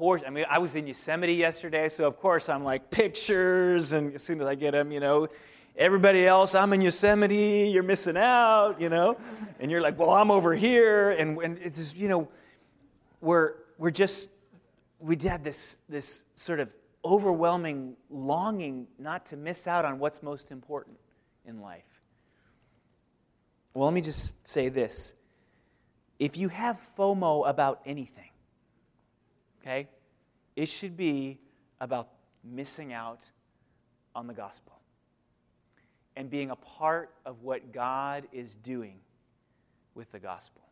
I 0.00 0.30
mean, 0.30 0.46
I 0.48 0.58
was 0.58 0.74
in 0.74 0.86
Yosemite 0.86 1.34
yesterday, 1.34 1.90
so 1.90 2.06
of 2.06 2.18
course 2.18 2.48
I'm 2.48 2.64
like 2.64 2.90
pictures, 2.90 3.92
and 3.92 4.14
as 4.14 4.22
soon 4.22 4.40
as 4.40 4.46
I 4.46 4.54
get 4.54 4.70
them, 4.70 4.90
you 4.90 4.98
know, 4.98 5.28
everybody 5.76 6.26
else, 6.26 6.54
I'm 6.54 6.72
in 6.72 6.80
Yosemite, 6.80 7.68
you're 7.70 7.82
missing 7.82 8.16
out, 8.16 8.80
you 8.80 8.88
know, 8.88 9.18
and 9.58 9.70
you're 9.70 9.82
like, 9.82 9.98
well, 9.98 10.10
I'm 10.10 10.30
over 10.30 10.54
here, 10.54 11.10
and, 11.10 11.38
and 11.38 11.58
it's 11.58 11.76
just, 11.76 11.96
you 11.96 12.08
know, 12.08 12.28
we're, 13.20 13.52
we're 13.76 13.90
just, 13.90 14.30
we 15.00 15.16
had 15.16 15.44
this, 15.44 15.76
this 15.88 16.24
sort 16.34 16.60
of 16.60 16.72
overwhelming 17.04 17.94
longing 18.08 18.86
not 18.98 19.26
to 19.26 19.36
miss 19.36 19.66
out 19.66 19.84
on 19.84 19.98
what's 19.98 20.22
most 20.22 20.50
important 20.50 20.96
in 21.46 21.60
life. 21.60 21.84
Well, 23.74 23.84
let 23.84 23.94
me 23.94 24.00
just 24.00 24.34
say 24.48 24.70
this. 24.70 25.14
If 26.18 26.38
you 26.38 26.48
have 26.48 26.80
FOMO 26.98 27.46
about 27.46 27.80
anything, 27.84 28.29
okay? 29.60 29.88
It 30.56 30.66
should 30.66 30.96
be 30.96 31.38
about 31.80 32.08
missing 32.44 32.92
out 32.92 33.20
on 34.14 34.26
the 34.26 34.34
gospel 34.34 34.72
and 36.16 36.28
being 36.28 36.50
a 36.50 36.56
part 36.56 37.14
of 37.24 37.42
what 37.42 37.72
God 37.72 38.26
is 38.32 38.56
doing 38.56 38.98
with 39.94 40.10
the 40.12 40.18
gospel. 40.18 40.62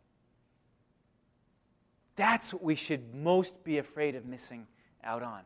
That's 2.17 2.53
what 2.53 2.63
we 2.63 2.75
should 2.75 3.15
most 3.15 3.63
be 3.63 3.79
afraid 3.79 4.17
of 4.17 4.27
missing 4.27 4.67
out 5.05 5.23
on. 5.23 5.43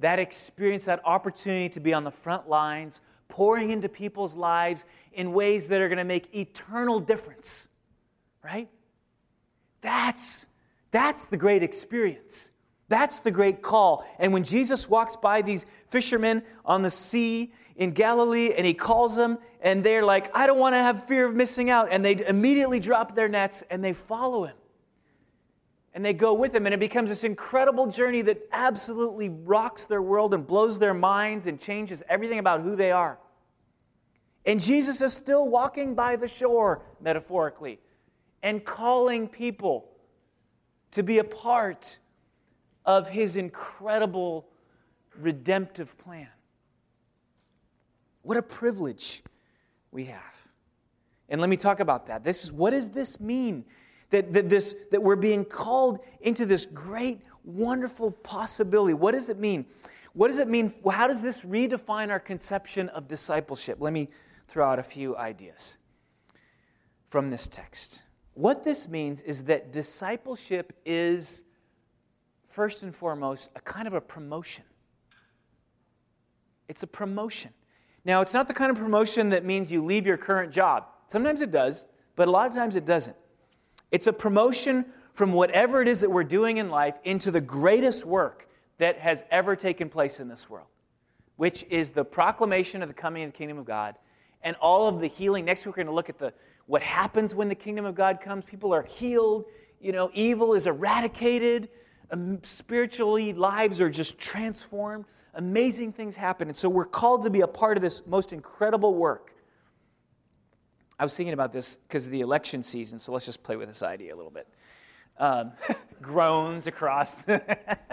That 0.00 0.18
experience, 0.18 0.84
that 0.86 1.00
opportunity 1.04 1.68
to 1.70 1.80
be 1.80 1.94
on 1.94 2.04
the 2.04 2.10
front 2.10 2.48
lines, 2.48 3.00
pouring 3.28 3.70
into 3.70 3.88
people's 3.88 4.34
lives 4.34 4.84
in 5.12 5.32
ways 5.32 5.68
that 5.68 5.80
are 5.80 5.88
going 5.88 5.98
to 5.98 6.04
make 6.04 6.34
eternal 6.34 6.98
difference, 6.98 7.68
right? 8.44 8.68
That's, 9.80 10.46
that's 10.90 11.26
the 11.26 11.36
great 11.36 11.62
experience. 11.62 12.50
That's 12.88 13.20
the 13.20 13.30
great 13.30 13.62
call. 13.62 14.06
And 14.18 14.32
when 14.32 14.44
Jesus 14.44 14.88
walks 14.88 15.16
by 15.16 15.42
these 15.42 15.66
fishermen 15.88 16.42
on 16.64 16.82
the 16.82 16.90
sea 16.90 17.52
in 17.76 17.92
Galilee 17.92 18.52
and 18.56 18.66
he 18.66 18.74
calls 18.74 19.14
them, 19.14 19.38
and 19.60 19.84
they're 19.84 20.04
like, 20.04 20.34
I 20.34 20.46
don't 20.46 20.58
want 20.58 20.74
to 20.74 20.78
have 20.78 21.04
fear 21.04 21.26
of 21.26 21.34
missing 21.34 21.68
out. 21.68 21.88
And 21.90 22.04
they 22.04 22.24
immediately 22.26 22.80
drop 22.80 23.14
their 23.14 23.28
nets 23.28 23.62
and 23.70 23.84
they 23.84 23.92
follow 23.92 24.44
him. 24.44 24.56
And 25.94 26.04
they 26.04 26.12
go 26.12 26.32
with 26.32 26.54
him, 26.54 26.64
and 26.66 26.74
it 26.74 26.78
becomes 26.78 27.08
this 27.08 27.24
incredible 27.24 27.88
journey 27.88 28.22
that 28.22 28.40
absolutely 28.52 29.30
rocks 29.30 29.84
their 29.86 30.02
world 30.02 30.32
and 30.32 30.46
blows 30.46 30.78
their 30.78 30.94
minds 30.94 31.48
and 31.48 31.58
changes 31.58 32.04
everything 32.08 32.38
about 32.38 32.60
who 32.60 32.76
they 32.76 32.92
are. 32.92 33.18
And 34.46 34.60
Jesus 34.60 35.00
is 35.00 35.12
still 35.12 35.48
walking 35.48 35.94
by 35.94 36.14
the 36.14 36.28
shore, 36.28 36.82
metaphorically, 37.00 37.80
and 38.42 38.64
calling 38.64 39.26
people 39.26 39.90
to 40.92 41.02
be 41.02 41.18
a 41.18 41.24
part 41.24 41.98
of 42.88 43.10
his 43.10 43.36
incredible 43.36 44.48
redemptive 45.20 45.96
plan. 45.98 46.28
What 48.22 48.38
a 48.38 48.42
privilege 48.42 49.22
we 49.92 50.06
have. 50.06 50.22
And 51.28 51.38
let 51.38 51.50
me 51.50 51.58
talk 51.58 51.80
about 51.80 52.06
that. 52.06 52.24
This 52.24 52.42
is 52.42 52.50
what 52.50 52.70
does 52.70 52.88
this 52.88 53.20
mean? 53.20 53.66
That, 54.10 54.32
that, 54.32 54.48
this, 54.48 54.74
that 54.90 55.02
we're 55.02 55.16
being 55.16 55.44
called 55.44 55.98
into 56.22 56.46
this 56.46 56.64
great, 56.64 57.20
wonderful 57.44 58.10
possibility. 58.10 58.94
What 58.94 59.12
does 59.12 59.28
it 59.28 59.38
mean? 59.38 59.66
What 60.14 60.28
does 60.28 60.38
it 60.38 60.48
mean? 60.48 60.72
How 60.90 61.06
does 61.06 61.20
this 61.20 61.42
redefine 61.42 62.08
our 62.08 62.18
conception 62.18 62.88
of 62.88 63.06
discipleship? 63.06 63.76
Let 63.80 63.92
me 63.92 64.08
throw 64.46 64.66
out 64.66 64.78
a 64.78 64.82
few 64.82 65.14
ideas 65.14 65.76
from 67.06 67.28
this 67.28 67.46
text. 67.48 68.02
What 68.32 68.64
this 68.64 68.88
means 68.88 69.20
is 69.20 69.44
that 69.44 69.72
discipleship 69.72 70.72
is, 70.86 71.42
first 72.48 72.82
and 72.82 72.94
foremost, 72.94 73.50
a 73.56 73.60
kind 73.60 73.86
of 73.86 73.94
a 73.94 74.00
promotion. 74.00 74.64
It's 76.68 76.82
a 76.82 76.86
promotion. 76.86 77.52
Now, 78.04 78.20
it's 78.20 78.34
not 78.34 78.48
the 78.48 78.54
kind 78.54 78.70
of 78.70 78.76
promotion 78.76 79.30
that 79.30 79.44
means 79.44 79.72
you 79.72 79.84
leave 79.84 80.06
your 80.06 80.16
current 80.16 80.52
job. 80.52 80.84
Sometimes 81.08 81.40
it 81.40 81.50
does, 81.50 81.86
but 82.16 82.28
a 82.28 82.30
lot 82.30 82.46
of 82.46 82.54
times 82.54 82.76
it 82.76 82.84
doesn't. 82.84 83.16
It's 83.90 84.06
a 84.06 84.12
promotion 84.12 84.86
from 85.12 85.32
whatever 85.32 85.82
it 85.82 85.88
is 85.88 86.00
that 86.00 86.10
we're 86.10 86.24
doing 86.24 86.58
in 86.58 86.70
life 86.70 86.98
into 87.04 87.30
the 87.30 87.40
greatest 87.40 88.04
work 88.04 88.48
that 88.78 88.98
has 88.98 89.24
ever 89.30 89.56
taken 89.56 89.88
place 89.88 90.20
in 90.20 90.28
this 90.28 90.48
world, 90.48 90.68
which 91.36 91.64
is 91.70 91.90
the 91.90 92.04
proclamation 92.04 92.82
of 92.82 92.88
the 92.88 92.94
coming 92.94 93.24
of 93.24 93.32
the 93.32 93.36
kingdom 93.36 93.58
of 93.58 93.64
God 93.64 93.96
and 94.42 94.54
all 94.56 94.86
of 94.86 95.00
the 95.00 95.08
healing. 95.08 95.44
Next 95.44 95.66
week, 95.66 95.76
we're 95.76 95.82
going 95.82 95.86
to 95.88 95.94
look 95.94 96.08
at 96.08 96.18
the, 96.18 96.32
what 96.66 96.82
happens 96.82 97.34
when 97.34 97.48
the 97.48 97.54
kingdom 97.54 97.84
of 97.84 97.94
God 97.94 98.20
comes. 98.20 98.44
People 98.44 98.72
are 98.72 98.82
healed, 98.82 99.46
you 99.80 99.92
know, 99.92 100.10
evil 100.14 100.54
is 100.54 100.66
eradicated, 100.66 101.68
spiritually, 102.42 103.32
lives 103.32 103.80
are 103.80 103.90
just 103.90 104.18
transformed. 104.18 105.04
Amazing 105.34 105.92
things 105.92 106.16
happen. 106.16 106.48
And 106.48 106.56
so 106.56 106.68
we're 106.68 106.84
called 106.84 107.24
to 107.24 107.30
be 107.30 107.42
a 107.42 107.46
part 107.46 107.76
of 107.76 107.82
this 107.82 108.02
most 108.06 108.32
incredible 108.32 108.94
work. 108.94 109.34
I 110.98 111.04
was 111.04 111.14
thinking 111.14 111.34
about 111.34 111.52
this 111.52 111.76
because 111.76 112.06
of 112.06 112.12
the 112.12 112.22
election 112.22 112.62
season, 112.62 112.98
so 112.98 113.12
let's 113.12 113.26
just 113.26 113.42
play 113.42 113.56
with 113.56 113.68
this 113.68 113.82
idea 113.82 114.14
a 114.14 114.16
little 114.16 114.32
bit. 114.32 114.48
Um, 115.16 115.52
groans 116.02 116.66
across. 116.66 117.14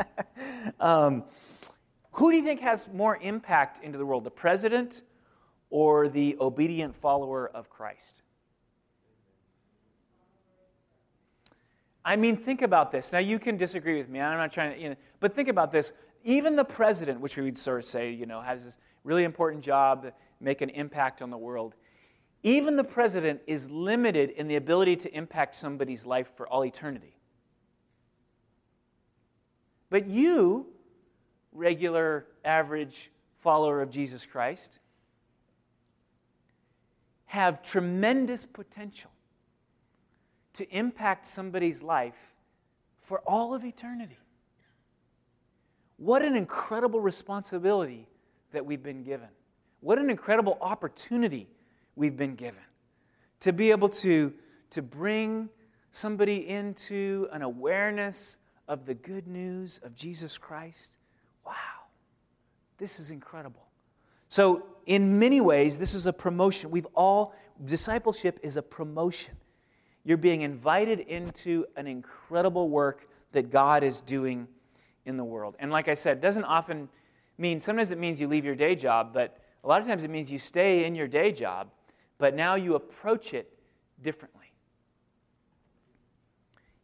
um, 0.80 1.24
who 2.14 2.32
do 2.32 2.38
you 2.38 2.44
think 2.44 2.62
has 2.62 2.88
more 2.92 3.18
impact 3.18 3.80
into 3.84 3.98
the 3.98 4.06
world, 4.06 4.24
the 4.24 4.32
president 4.32 5.04
or 5.70 6.08
the 6.08 6.38
obedient 6.40 6.96
follower 6.96 7.48
of 7.48 7.70
Christ? 7.70 8.22
I 12.08 12.16
mean, 12.16 12.38
think 12.38 12.62
about 12.62 12.92
this. 12.92 13.12
Now, 13.12 13.20
you 13.20 13.40
can 13.40 13.58
disagree 13.58 13.98
with 13.98 14.10
me. 14.10 14.22
I'm 14.22 14.38
not 14.38 14.52
trying 14.52 14.76
to, 14.76 14.80
you 14.80 14.90
know, 14.90 14.96
but 15.20 15.36
think 15.36 15.50
about 15.50 15.72
this. 15.72 15.92
Even 16.24 16.56
the 16.56 16.64
president, 16.64 17.20
which 17.20 17.36
we 17.36 17.44
would 17.44 17.58
sort 17.58 17.80
of 17.80 17.86
say, 17.86 18.12
you 18.12 18.28
know, 18.28 18.42
has 18.42 18.66
this 18.66 18.78
really 19.04 19.24
important 19.24 19.64
job, 19.64 20.04
to 20.04 20.14
make 20.40 20.62
an 20.62 20.70
impact 20.70 21.24
on 21.24 21.32
the 21.32 21.38
world. 21.38 21.74
Even 22.44 22.76
the 22.76 22.84
president 22.84 23.42
is 23.48 23.72
limited 23.72 24.30
in 24.30 24.48
the 24.48 24.56
ability 24.56 24.96
to 24.98 25.16
impact 25.16 25.56
somebody's 25.56 26.06
life 26.06 26.30
for 26.36 26.48
all 26.48 26.64
eternity. 26.64 27.18
But 29.90 30.08
you, 30.08 30.68
regular, 31.52 32.28
average 32.44 33.12
follower 33.40 33.82
of 33.82 33.90
Jesus 33.90 34.28
Christ, 34.28 34.80
have 37.26 37.64
tremendous 37.64 38.46
potential 38.46 39.10
to 40.56 40.70
impact 40.76 41.26
somebody's 41.26 41.82
life 41.82 42.34
for 43.02 43.22
all 43.26 43.54
of 43.54 43.64
eternity. 43.64 44.18
What 45.98 46.22
an 46.22 46.36
incredible 46.36 47.00
responsibility 47.00 48.08
that 48.52 48.66
we've 48.66 48.84
been 48.84 49.04
given. 49.04 49.30
What 49.80 50.00
an 50.00 50.10
incredible 50.10 50.58
opportunity 50.62 51.48
we've 51.96 52.18
been 52.18 52.36
given 52.36 52.62
to 53.42 53.54
be 53.54 53.72
able 53.72 53.90
to, 53.90 54.34
to 54.72 54.82
bring 54.82 55.50
somebody 55.92 56.48
into 56.48 57.28
an 57.32 57.42
awareness 57.42 58.38
of 58.68 58.86
the 58.86 58.94
good 58.94 59.28
news 59.28 59.80
of 59.84 59.96
Jesus 59.96 60.38
Christ. 60.38 60.98
Wow, 61.46 61.54
this 62.78 63.00
is 63.00 63.12
incredible. 63.12 63.62
So, 64.28 64.66
in 64.86 65.20
many 65.20 65.42
ways, 65.42 65.78
this 65.78 65.94
is 65.94 66.06
a 66.06 66.14
promotion. 66.14 66.72
We've 66.72 66.88
all, 66.96 67.34
discipleship 67.64 68.40
is 68.44 68.58
a 68.58 68.62
promotion. 68.62 69.36
You're 70.06 70.18
being 70.18 70.42
invited 70.42 71.00
into 71.00 71.66
an 71.76 71.88
incredible 71.88 72.70
work 72.70 73.10
that 73.32 73.50
God 73.52 73.84
is 73.84 74.00
doing 74.02 74.48
in 75.06 75.18
the 75.18 75.24
world. 75.24 75.56
And 75.60 75.72
like 75.72 75.88
I 75.88 75.96
said, 75.96 76.22
doesn't 76.22 76.44
often 76.46 76.88
mean, 77.38 77.60
sometimes 77.60 77.92
it 77.92 77.98
means 77.98 78.22
you 78.22 78.28
leave 78.28 78.46
your 78.46 78.56
day 78.56 78.76
job, 78.76 79.14
but 79.14 79.38
a 79.64 79.68
lot 79.68 79.82
of 79.82 79.88
times 79.88 80.04
it 80.04 80.10
means 80.10 80.32
you 80.32 80.40
stay 80.40 80.86
in 80.86 80.96
your 80.96 81.08
day 81.08 81.32
job, 81.32 81.70
but 82.20 82.36
now 82.36 82.56
you 82.56 82.76
approach 82.76 83.34
it 83.34 83.52
differently. 84.02 84.54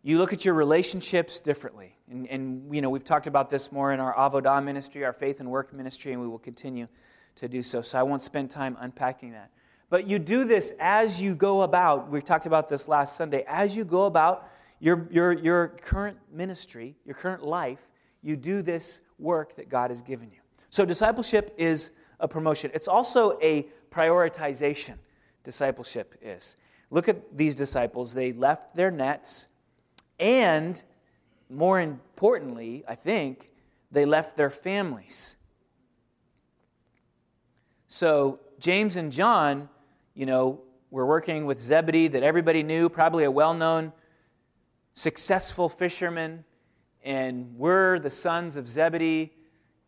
You 0.04 0.18
look 0.18 0.34
at 0.34 0.44
your 0.44 0.56
relationships 0.56 1.40
differently. 1.40 1.96
And, 2.10 2.28
and 2.28 2.74
you 2.74 2.82
know, 2.82 2.90
we've 2.90 3.04
talked 3.04 3.28
about 3.28 3.52
this 3.52 3.72
more 3.72 3.94
in 3.94 4.00
our 4.00 4.16
Avodah 4.16 4.64
ministry, 4.64 5.06
our 5.06 5.14
faith 5.14 5.40
and 5.40 5.50
work 5.52 5.74
ministry, 5.74 6.12
and 6.12 6.20
we 6.20 6.28
will 6.28 6.40
continue 6.40 6.88
to 7.36 7.48
do 7.48 7.62
so. 7.62 7.84
So 7.84 8.00
I 8.00 8.04
won't 8.04 8.24
spend 8.24 8.50
time 8.50 8.76
unpacking 8.80 9.32
that. 9.34 9.52
But 9.92 10.08
you 10.08 10.20
do 10.20 10.46
this 10.46 10.72
as 10.80 11.22
you 11.22 11.36
go 11.36 11.64
about, 11.64 12.10
we 12.10 12.22
talked 12.22 12.46
about 12.46 12.70
this 12.70 12.88
last 12.88 13.18
Sunday, 13.18 13.44
as 13.46 13.76
you 13.76 13.84
go 13.84 14.06
about 14.06 14.50
your, 14.80 15.06
your, 15.12 15.34
your 15.34 15.68
current 15.68 16.18
ministry, 16.32 16.96
your 17.06 17.14
current 17.14 17.44
life, 17.44 17.90
you 18.22 18.38
do 18.38 18.62
this 18.62 19.02
work 19.20 19.58
that 19.58 19.68
God 19.68 19.90
has 19.90 20.02
given 20.02 20.32
you. 20.32 20.40
So 20.70 20.86
discipleship 20.86 21.54
is 21.58 21.92
a 22.22 22.28
promotion, 22.28 22.72
it's 22.74 22.88
also 22.88 23.38
a 23.42 23.68
prioritization. 23.92 24.96
Discipleship 25.44 26.18
is. 26.22 26.56
Look 26.90 27.10
at 27.10 27.38
these 27.38 27.56
disciples. 27.56 28.14
They 28.14 28.32
left 28.32 28.76
their 28.76 28.92
nets, 28.92 29.50
and 30.20 30.82
more 31.50 31.82
importantly, 31.82 32.86
I 32.88 32.96
think, 32.96 33.52
they 33.92 34.06
left 34.06 34.38
their 34.38 34.52
families. 34.52 35.36
So, 37.88 38.40
James 38.58 38.96
and 38.96 39.12
John 39.12 39.68
you 40.14 40.26
know, 40.26 40.62
we're 40.90 41.06
working 41.06 41.46
with 41.46 41.60
Zebedee 41.60 42.10
that 42.10 42.24
everybody 42.24 42.64
knew, 42.64 42.90
probably 42.90 43.24
a 43.24 43.32
well 43.32 43.54
known, 43.54 43.94
successful 44.94 45.70
fisherman, 45.70 46.44
and 47.04 47.56
we're 47.58 47.98
the 47.98 48.10
sons 48.10 48.56
of 48.58 48.68
Zebedee. 48.68 49.32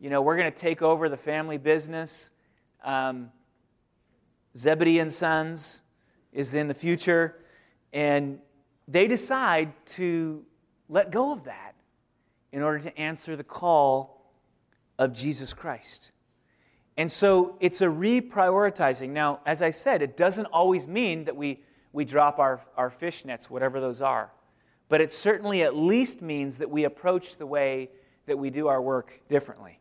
You 0.00 0.10
know, 0.10 0.22
we're 0.22 0.36
going 0.36 0.50
to 0.50 0.58
take 0.58 0.82
over 0.82 1.08
the 1.08 1.16
family 1.16 1.58
business. 1.58 2.30
Um, 2.82 3.30
Zebedee 4.56 4.98
and 4.98 5.12
Sons 5.12 5.82
is 6.32 6.54
in 6.54 6.68
the 6.68 6.74
future, 6.74 7.36
and 7.92 8.38
they 8.88 9.06
decide 9.06 9.72
to 9.86 10.44
let 10.88 11.10
go 11.10 11.32
of 11.32 11.44
that 11.44 11.74
in 12.52 12.62
order 12.62 12.78
to 12.78 12.98
answer 12.98 13.36
the 13.36 13.44
call 13.44 14.32
of 14.98 15.12
Jesus 15.12 15.52
Christ. 15.52 16.12
And 16.96 17.10
so 17.10 17.56
it's 17.60 17.80
a 17.80 17.86
reprioritizing. 17.86 19.10
Now, 19.10 19.40
as 19.46 19.62
I 19.62 19.70
said, 19.70 20.02
it 20.02 20.16
doesn't 20.16 20.46
always 20.46 20.86
mean 20.86 21.24
that 21.24 21.36
we, 21.36 21.62
we 21.92 22.04
drop 22.04 22.38
our, 22.38 22.60
our 22.76 22.90
fish 22.90 23.24
nets, 23.24 23.50
whatever 23.50 23.80
those 23.80 24.00
are. 24.00 24.30
But 24.88 25.00
it 25.00 25.12
certainly 25.12 25.62
at 25.62 25.74
least 25.76 26.22
means 26.22 26.58
that 26.58 26.70
we 26.70 26.84
approach 26.84 27.36
the 27.36 27.46
way 27.46 27.90
that 28.26 28.38
we 28.38 28.50
do 28.50 28.68
our 28.68 28.80
work 28.80 29.20
differently. 29.28 29.80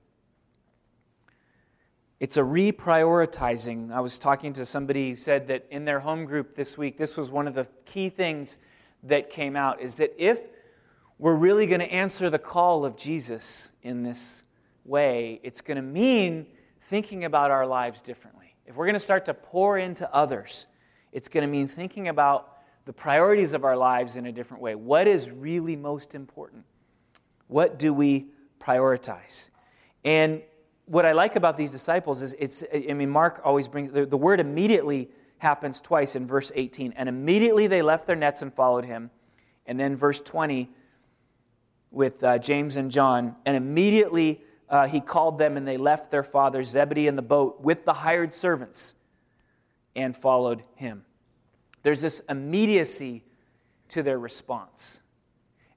It's 2.20 2.38
a 2.38 2.42
reprioritizing. 2.42 3.92
I 3.92 4.00
was 4.00 4.18
talking 4.18 4.54
to 4.54 4.66
somebody 4.66 5.10
who 5.10 5.16
said 5.18 5.48
that 5.50 5.66
in 5.70 5.86
their 5.86 6.00
home 6.00 6.26
group 6.26 6.56
this 6.56 6.78
week, 6.78 6.98
this 6.98 7.18
was 7.18 7.30
one 7.30 7.48
of 7.48 7.54
the 7.54 7.68
key 7.86 8.10
things 8.10 8.58
that 9.04 9.30
came 9.30 9.56
out 9.56 9.82
is 9.82 9.96
that 9.96 10.14
if 10.18 10.40
we're 11.20 11.36
really 11.36 11.68
going 11.68 11.82
to 11.82 11.92
answer 11.92 12.30
the 12.30 12.40
call 12.40 12.86
of 12.86 12.96
Jesus 12.96 13.72
in 13.84 14.04
this 14.04 14.46
way, 14.86 15.42
it's 15.44 15.62
going 15.62 15.76
to 15.76 15.84
mean 15.84 16.48
thinking 16.90 17.26
about 17.26 17.52
our 17.52 17.66
lives 17.66 18.02
differently. 18.02 18.56
If 18.66 18.76
we're 18.76 18.86
going 18.86 18.94
to 18.94 19.00
start 19.00 19.26
to 19.26 19.34
pour 19.34 19.78
into 19.78 20.12
others, 20.14 20.68
it's 21.12 21.28
going 21.28 21.44
to 21.44 21.48
mean 21.48 21.68
thinking 21.68 22.08
about 22.08 22.58
the 22.86 22.94
priorities 22.94 23.54
of 23.54 23.64
our 23.64 23.78
lives 23.78 24.16
in 24.16 24.26
a 24.26 24.32
different 24.32 24.62
way. 24.62 24.76
What 24.76 25.08
is 25.08 25.30
really 25.30 25.76
most 25.76 26.16
important? 26.16 26.66
What 27.48 27.80
do 27.80 27.94
we 27.94 28.28
prioritize? 28.60 29.50
And 30.04 30.42
what 30.86 31.06
I 31.06 31.14
like 31.14 31.36
about 31.36 31.58
these 31.58 31.72
disciples 31.72 32.22
is 32.22 32.36
it's, 32.40 32.64
I 32.74 32.94
mean, 32.94 33.10
Mark 33.10 33.42
always 33.44 33.68
brings 33.68 33.92
the, 33.92 34.06
the 34.06 34.18
word 34.18 34.40
immediately 34.40 35.10
happens 35.38 35.82
twice 35.82 36.16
in 36.16 36.28
verse 36.28 36.52
18. 36.56 36.94
And 36.96 37.08
immediately 37.08 37.68
they 37.68 37.82
left 37.82 38.08
their 38.08 38.16
nets 38.16 38.42
and 38.42 38.54
followed 38.54 38.86
him. 38.86 39.12
And 39.66 39.80
then 39.80 39.96
verse 39.96 40.20
20 40.20 40.70
with 41.92 42.24
uh, 42.24 42.38
James 42.40 42.76
and 42.76 42.92
John. 42.92 43.36
And 43.46 43.56
immediately 43.56 44.42
uh, 44.74 44.88
he 44.88 45.00
called 45.00 45.38
them, 45.38 45.56
and 45.56 45.68
they 45.68 45.78
left 45.78 46.10
their 46.10 46.24
father 46.24 46.64
Zebedee 46.64 47.08
in 47.08 47.16
the 47.16 47.22
boat 47.22 47.62
with 47.62 47.86
the 47.86 47.94
hired 47.94 48.34
servants 48.34 48.96
and 49.96 50.18
followed 50.18 50.64
him. 50.74 51.06
There's 51.84 52.02
this 52.02 52.24
immediacy 52.28 53.24
to 53.90 54.02
their 54.02 54.18
response. 54.18 55.00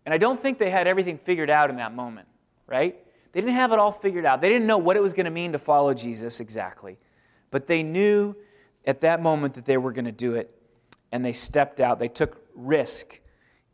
And 0.06 0.14
I 0.14 0.16
don't 0.16 0.40
think 0.40 0.58
they 0.58 0.70
had 0.70 0.86
everything 0.86 1.18
figured 1.18 1.50
out 1.50 1.68
in 1.68 1.76
that 1.76 1.94
moment, 1.94 2.26
right? 2.66 2.96
They 3.32 3.42
didn't 3.42 3.56
have 3.56 3.72
it 3.72 3.78
all 3.78 3.92
figured 3.92 4.24
out. 4.24 4.40
They 4.40 4.48
didn't 4.48 4.66
know 4.66 4.78
what 4.78 4.96
it 4.96 5.02
was 5.02 5.12
going 5.12 5.26
to 5.26 5.30
mean 5.30 5.52
to 5.52 5.58
follow 5.58 5.92
Jesus 5.92 6.40
exactly. 6.40 6.96
But 7.50 7.66
they 7.66 7.82
knew 7.82 8.34
at 8.86 9.02
that 9.02 9.20
moment 9.20 9.52
that 9.54 9.66
they 9.66 9.76
were 9.76 9.92
going 9.92 10.06
to 10.06 10.10
do 10.12 10.36
it, 10.36 10.50
and 11.12 11.22
they 11.22 11.34
stepped 11.34 11.80
out. 11.80 11.98
They 11.98 12.08
took 12.08 12.40
risk, 12.54 13.20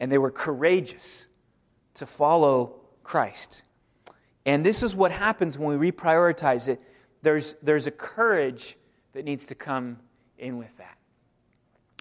and 0.01 0.11
they 0.11 0.19
were 0.19 0.33
courageous 0.33 1.29
to 1.95 2.07
follow 2.07 2.81
Christ. 3.05 3.63
And 4.44 4.64
this 4.64 4.83
is 4.83 4.94
what 4.94 5.12
happens 5.12 5.59
when 5.59 5.78
we 5.78 5.90
reprioritize 5.90 6.68
it. 6.68 6.81
There's, 7.22 7.55
there's 7.62 7.87
a 7.87 7.92
courage 7.92 8.76
that 9.12 9.24
needs 9.24 9.46
to 9.46 9.55
come 9.55 9.98
in 10.38 10.59
with 10.59 10.76
that. 10.78 10.98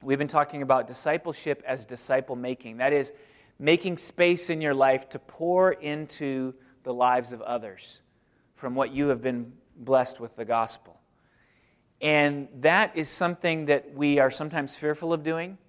We've 0.02 0.18
been 0.18 0.28
talking 0.28 0.64
about 0.64 0.88
discipleship 0.88 1.62
as 1.66 1.86
disciple 1.86 2.36
making. 2.36 2.78
That 2.78 2.94
is, 2.94 3.14
making 3.62 3.96
space 3.96 4.50
in 4.50 4.60
your 4.60 4.74
life 4.74 5.08
to 5.10 5.20
pour 5.20 5.72
into 5.72 6.56
the 6.84 6.92
lives 6.92 7.32
of 7.32 7.42
others 7.44 8.02
from 8.56 8.74
what 8.74 8.92
you 8.92 9.10
have 9.10 9.22
been 9.22 9.54
blessed 9.78 10.20
with 10.20 10.36
the 10.36 10.44
gospel. 10.44 11.00
And 12.02 12.48
that 12.62 12.98
is 12.98 13.08
something 13.08 13.68
that 13.68 13.94
we 13.94 14.18
are 14.18 14.32
sometimes 14.32 14.74
fearful 14.74 15.14
of 15.14 15.22
doing. 15.22 15.60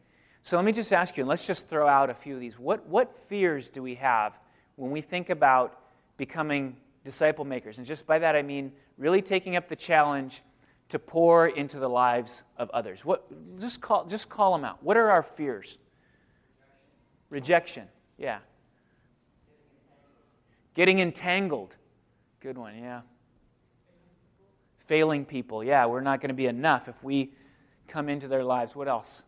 So 0.40 0.56
let 0.56 0.64
me 0.64 0.72
just 0.72 0.90
ask 0.90 1.18
you, 1.18 1.22
and 1.22 1.28
let's 1.28 1.46
just 1.46 1.68
throw 1.68 1.86
out 1.86 2.08
a 2.08 2.14
few 2.14 2.34
of 2.34 2.40
these. 2.40 2.58
What, 2.58 2.86
what 2.86 3.14
fears 3.28 3.68
do 3.68 3.82
we 3.82 3.96
have 3.96 4.38
when 4.76 4.90
we 4.90 5.02
think 5.02 5.28
about 5.28 5.78
becoming 6.16 6.76
disciple 7.04 7.44
makers? 7.44 7.78
And 7.78 7.86
just 7.86 8.06
by 8.06 8.18
that 8.18 8.36
I 8.36 8.42
mean 8.42 8.72
really 8.98 9.22
taking 9.22 9.56
up 9.56 9.68
the 9.68 9.76
challenge 9.76 10.42
to 10.88 10.98
pour 10.98 11.48
into 11.48 11.78
the 11.78 11.88
lives 11.88 12.44
of 12.58 12.68
others. 12.70 13.04
What, 13.04 13.26
just, 13.58 13.80
call, 13.80 14.04
just 14.04 14.28
call 14.28 14.52
them 14.52 14.64
out. 14.64 14.82
What 14.82 14.96
are 14.96 15.10
our 15.10 15.22
fears? 15.22 15.78
Rejection, 17.30 17.88
yeah. 18.18 18.40
Getting 20.74 20.98
entangled. 20.98 21.76
Good 22.40 22.58
one, 22.58 22.76
yeah. 22.76 23.00
Failing 24.86 25.24
people, 25.24 25.64
yeah, 25.64 25.86
we're 25.86 26.02
not 26.02 26.20
going 26.20 26.28
to 26.28 26.34
be 26.34 26.46
enough 26.46 26.88
if 26.88 27.02
we 27.02 27.32
come 27.88 28.10
into 28.10 28.28
their 28.28 28.44
lives. 28.44 28.76
What 28.76 28.88
else? 28.88 29.22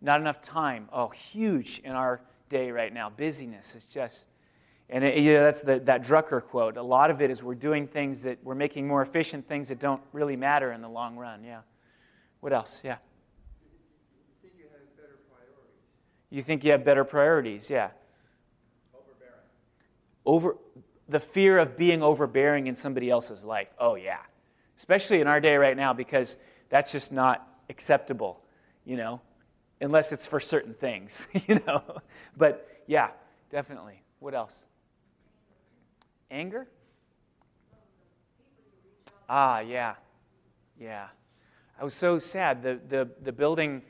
Not 0.00 0.20
enough 0.20 0.40
time. 0.40 0.88
Oh, 0.92 1.08
huge 1.08 1.80
in 1.82 1.92
our 1.92 2.20
day 2.48 2.70
right 2.70 2.92
now. 2.92 3.10
Busyness 3.10 3.74
is 3.74 3.86
just 3.86 4.28
and 4.90 5.04
it, 5.04 5.18
you 5.18 5.34
know, 5.34 5.44
that's 5.44 5.62
the, 5.62 5.78
that 5.80 6.02
Drucker 6.02 6.42
quote. 6.42 6.76
A 6.76 6.82
lot 6.82 7.10
of 7.10 7.22
it 7.22 7.30
is 7.30 7.42
we're 7.42 7.54
doing 7.54 7.86
things 7.86 8.22
that 8.22 8.38
we're 8.42 8.56
making 8.56 8.88
more 8.88 9.02
efficient 9.02 9.48
things 9.48 9.68
that 9.68 9.78
don't 9.78 10.02
really 10.12 10.36
matter 10.36 10.72
in 10.72 10.82
the 10.82 10.88
long 10.88 11.16
run. 11.16 11.44
Yeah. 11.44 11.60
What 12.40 12.52
else? 12.52 12.80
Yeah. 12.82 12.96
You 13.62 14.42
think 14.42 14.54
you 14.58 14.64
have 14.64 14.96
better 14.96 15.18
priorities? 15.30 16.30
You 16.30 16.42
think 16.42 16.64
you 16.64 16.72
have 16.72 16.84
better 16.84 17.04
priorities? 17.04 17.70
Yeah. 17.70 17.90
Overbearing. 18.92 19.34
Over 20.26 20.56
the 21.08 21.20
fear 21.20 21.58
of 21.58 21.76
being 21.76 22.02
overbearing 22.02 22.66
in 22.66 22.74
somebody 22.74 23.10
else's 23.10 23.44
life. 23.44 23.68
Oh 23.78 23.94
yeah. 23.94 24.18
Especially 24.76 25.20
in 25.20 25.28
our 25.28 25.40
day 25.40 25.56
right 25.56 25.76
now 25.76 25.92
because 25.92 26.36
that's 26.68 26.90
just 26.90 27.12
not 27.12 27.46
acceptable, 27.68 28.40
you 28.84 28.96
know, 28.96 29.20
unless 29.80 30.10
it's 30.10 30.26
for 30.26 30.40
certain 30.40 30.74
things, 30.74 31.26
you 31.46 31.60
know. 31.64 32.00
But 32.36 32.82
yeah, 32.88 33.10
definitely. 33.52 34.02
What 34.18 34.34
else? 34.34 34.58
Anger? 36.30 36.68
Ah, 39.28 39.60
yeah. 39.60 39.94
Yeah. 40.78 41.08
I 41.78 41.84
was 41.84 41.94
so 41.94 42.18
sad. 42.18 42.62
The, 42.62 42.80
the, 42.88 43.08
the 43.22 43.32
building, 43.32 43.82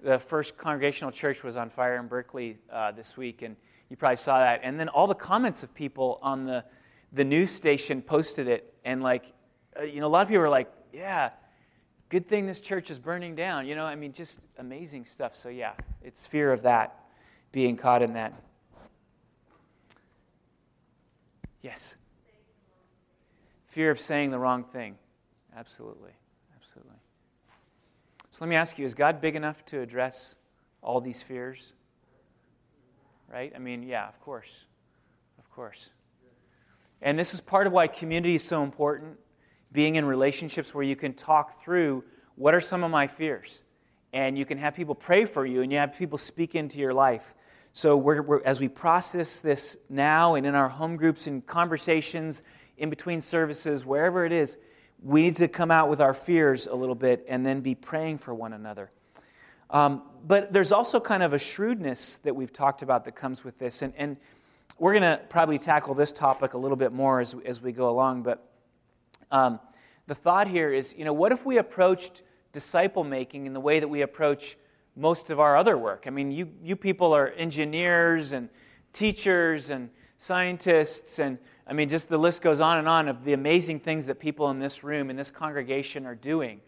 the 0.00 0.18
first 0.18 0.56
congregational 0.56 1.10
church 1.10 1.42
was 1.42 1.56
on 1.56 1.70
fire 1.70 1.96
in 1.96 2.06
Berkeley 2.06 2.58
uh, 2.72 2.92
this 2.92 3.16
week, 3.16 3.42
and 3.42 3.56
you 3.90 3.96
probably 3.96 4.16
saw 4.16 4.38
that. 4.38 4.60
And 4.62 4.78
then 4.78 4.88
all 4.88 5.06
the 5.06 5.14
comments 5.14 5.62
of 5.62 5.74
people 5.74 6.18
on 6.22 6.44
the, 6.44 6.64
the 7.12 7.24
news 7.24 7.50
station 7.50 8.02
posted 8.02 8.48
it, 8.48 8.74
and 8.84 9.02
like, 9.02 9.32
uh, 9.78 9.82
you 9.82 10.00
know, 10.00 10.06
a 10.06 10.08
lot 10.08 10.22
of 10.22 10.28
people 10.28 10.42
were 10.42 10.48
like, 10.48 10.70
yeah, 10.92 11.30
good 12.08 12.28
thing 12.28 12.46
this 12.46 12.60
church 12.60 12.90
is 12.90 12.98
burning 12.98 13.34
down. 13.34 13.66
You 13.66 13.76
know, 13.76 13.84
I 13.84 13.94
mean, 13.94 14.12
just 14.12 14.40
amazing 14.58 15.04
stuff. 15.04 15.36
So, 15.36 15.48
yeah, 15.48 15.72
it's 16.02 16.26
fear 16.26 16.52
of 16.52 16.62
that, 16.62 17.04
being 17.50 17.76
caught 17.76 18.02
in 18.02 18.12
that. 18.14 18.34
Yes. 21.62 21.96
Fear 23.66 23.90
of 23.90 24.00
saying 24.00 24.30
the 24.30 24.38
wrong 24.38 24.64
thing. 24.64 24.96
Absolutely. 25.56 26.12
Absolutely. 26.56 26.96
So 28.30 28.38
let 28.40 28.48
me 28.48 28.56
ask 28.56 28.78
you 28.78 28.84
is 28.84 28.94
God 28.94 29.20
big 29.20 29.36
enough 29.36 29.64
to 29.66 29.80
address 29.80 30.36
all 30.82 31.00
these 31.00 31.22
fears? 31.22 31.72
Right? 33.30 33.52
I 33.54 33.58
mean, 33.58 33.82
yeah, 33.82 34.08
of 34.08 34.20
course. 34.20 34.66
Of 35.38 35.50
course. 35.50 35.90
And 37.02 37.18
this 37.18 37.34
is 37.34 37.40
part 37.40 37.66
of 37.66 37.72
why 37.72 37.86
community 37.86 38.34
is 38.34 38.44
so 38.44 38.62
important. 38.62 39.18
Being 39.70 39.96
in 39.96 40.04
relationships 40.04 40.74
where 40.74 40.84
you 40.84 40.96
can 40.96 41.12
talk 41.12 41.62
through 41.62 42.04
what 42.36 42.54
are 42.54 42.60
some 42.60 42.84
of 42.84 42.90
my 42.90 43.06
fears. 43.06 43.62
And 44.12 44.38
you 44.38 44.46
can 44.46 44.56
have 44.58 44.74
people 44.74 44.94
pray 44.94 45.24
for 45.24 45.44
you 45.44 45.60
and 45.60 45.70
you 45.70 45.78
have 45.78 45.96
people 45.96 46.16
speak 46.16 46.54
into 46.54 46.78
your 46.78 46.94
life. 46.94 47.34
So, 47.78 47.96
we're, 47.96 48.22
we're, 48.22 48.42
as 48.42 48.58
we 48.58 48.66
process 48.66 49.38
this 49.38 49.76
now 49.88 50.34
and 50.34 50.44
in 50.44 50.56
our 50.56 50.68
home 50.68 50.96
groups 50.96 51.28
and 51.28 51.46
conversations 51.46 52.42
in 52.76 52.90
between 52.90 53.20
services, 53.20 53.86
wherever 53.86 54.24
it 54.24 54.32
is, 54.32 54.58
we 55.00 55.22
need 55.22 55.36
to 55.36 55.46
come 55.46 55.70
out 55.70 55.88
with 55.88 56.00
our 56.00 56.12
fears 56.12 56.66
a 56.66 56.74
little 56.74 56.96
bit 56.96 57.24
and 57.28 57.46
then 57.46 57.60
be 57.60 57.76
praying 57.76 58.18
for 58.18 58.34
one 58.34 58.52
another. 58.52 58.90
Um, 59.70 60.02
but 60.26 60.52
there's 60.52 60.72
also 60.72 60.98
kind 60.98 61.22
of 61.22 61.32
a 61.32 61.38
shrewdness 61.38 62.16
that 62.24 62.34
we've 62.34 62.52
talked 62.52 62.82
about 62.82 63.04
that 63.04 63.14
comes 63.14 63.44
with 63.44 63.60
this. 63.60 63.80
And, 63.82 63.92
and 63.96 64.16
we're 64.80 64.94
going 64.94 65.16
to 65.16 65.20
probably 65.28 65.60
tackle 65.60 65.94
this 65.94 66.10
topic 66.10 66.54
a 66.54 66.58
little 66.58 66.76
bit 66.76 66.92
more 66.92 67.20
as, 67.20 67.36
as 67.46 67.62
we 67.62 67.70
go 67.70 67.90
along. 67.90 68.24
But 68.24 68.44
um, 69.30 69.60
the 70.08 70.16
thought 70.16 70.48
here 70.48 70.72
is 70.72 70.96
you 70.98 71.04
know, 71.04 71.12
what 71.12 71.30
if 71.30 71.46
we 71.46 71.58
approached 71.58 72.24
disciple 72.50 73.04
making 73.04 73.46
in 73.46 73.52
the 73.52 73.60
way 73.60 73.78
that 73.78 73.86
we 73.86 74.02
approach 74.02 74.56
most 74.98 75.30
of 75.30 75.38
our 75.38 75.56
other 75.56 75.78
work. 75.78 76.04
I 76.06 76.10
mean, 76.10 76.32
you, 76.32 76.50
you 76.62 76.74
people 76.74 77.12
are 77.14 77.28
engineers 77.28 78.32
and 78.32 78.48
teachers 78.92 79.70
and 79.70 79.90
scientists, 80.18 81.20
and 81.20 81.38
I 81.66 81.72
mean, 81.72 81.88
just 81.88 82.08
the 82.08 82.18
list 82.18 82.42
goes 82.42 82.60
on 82.60 82.78
and 82.78 82.88
on 82.88 83.06
of 83.08 83.24
the 83.24 83.32
amazing 83.32 83.80
things 83.80 84.06
that 84.06 84.18
people 84.18 84.50
in 84.50 84.58
this 84.58 84.82
room, 84.82 85.08
in 85.08 85.16
this 85.16 85.30
congregation, 85.30 86.04
are 86.04 86.16
doing. 86.16 86.60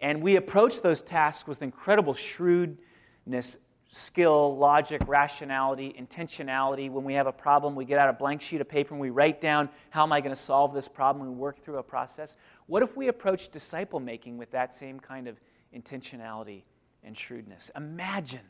And 0.00 0.22
we 0.22 0.36
approach 0.36 0.82
those 0.82 1.02
tasks 1.02 1.48
with 1.48 1.62
incredible 1.62 2.14
shrewdness, 2.14 3.56
skill, 3.88 4.56
logic, 4.56 5.02
rationality, 5.08 5.94
intentionality. 5.98 6.90
When 6.90 7.04
we 7.04 7.14
have 7.14 7.26
a 7.26 7.32
problem, 7.32 7.74
we 7.74 7.84
get 7.84 7.98
out 7.98 8.08
a 8.08 8.12
blank 8.12 8.40
sheet 8.40 8.60
of 8.60 8.68
paper 8.68 8.94
and 8.94 9.00
we 9.00 9.10
write 9.10 9.40
down, 9.40 9.68
how 9.90 10.02
am 10.04 10.12
I 10.12 10.20
going 10.20 10.34
to 10.34 10.40
solve 10.40 10.74
this 10.74 10.88
problem? 10.88 11.26
We 11.26 11.34
work 11.34 11.58
through 11.58 11.78
a 11.78 11.82
process. 11.82 12.36
What 12.66 12.82
if 12.82 12.96
we 12.96 13.08
approach 13.08 13.50
disciple 13.50 13.98
making 13.98 14.36
with 14.36 14.50
that 14.52 14.74
same 14.74 15.00
kind 15.00 15.26
of 15.26 15.40
intentionality 15.74 16.62
and 17.04 17.16
shrewdness. 17.16 17.70
Imagine, 17.76 18.40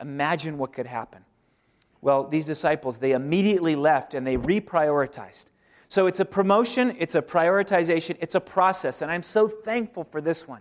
imagine 0.00 0.58
what 0.58 0.72
could 0.72 0.86
happen. 0.86 1.24
Well, 2.00 2.24
these 2.24 2.44
disciples, 2.44 2.98
they 2.98 3.12
immediately 3.12 3.76
left 3.76 4.14
and 4.14 4.26
they 4.26 4.36
reprioritized. 4.36 5.46
So 5.88 6.06
it's 6.06 6.20
a 6.20 6.24
promotion, 6.24 6.96
it's 6.98 7.14
a 7.14 7.22
prioritization, 7.22 8.16
it's 8.20 8.34
a 8.34 8.40
process, 8.40 9.00
and 9.00 9.10
I'm 9.10 9.22
so 9.22 9.48
thankful 9.48 10.04
for 10.04 10.20
this 10.20 10.48
one. 10.48 10.60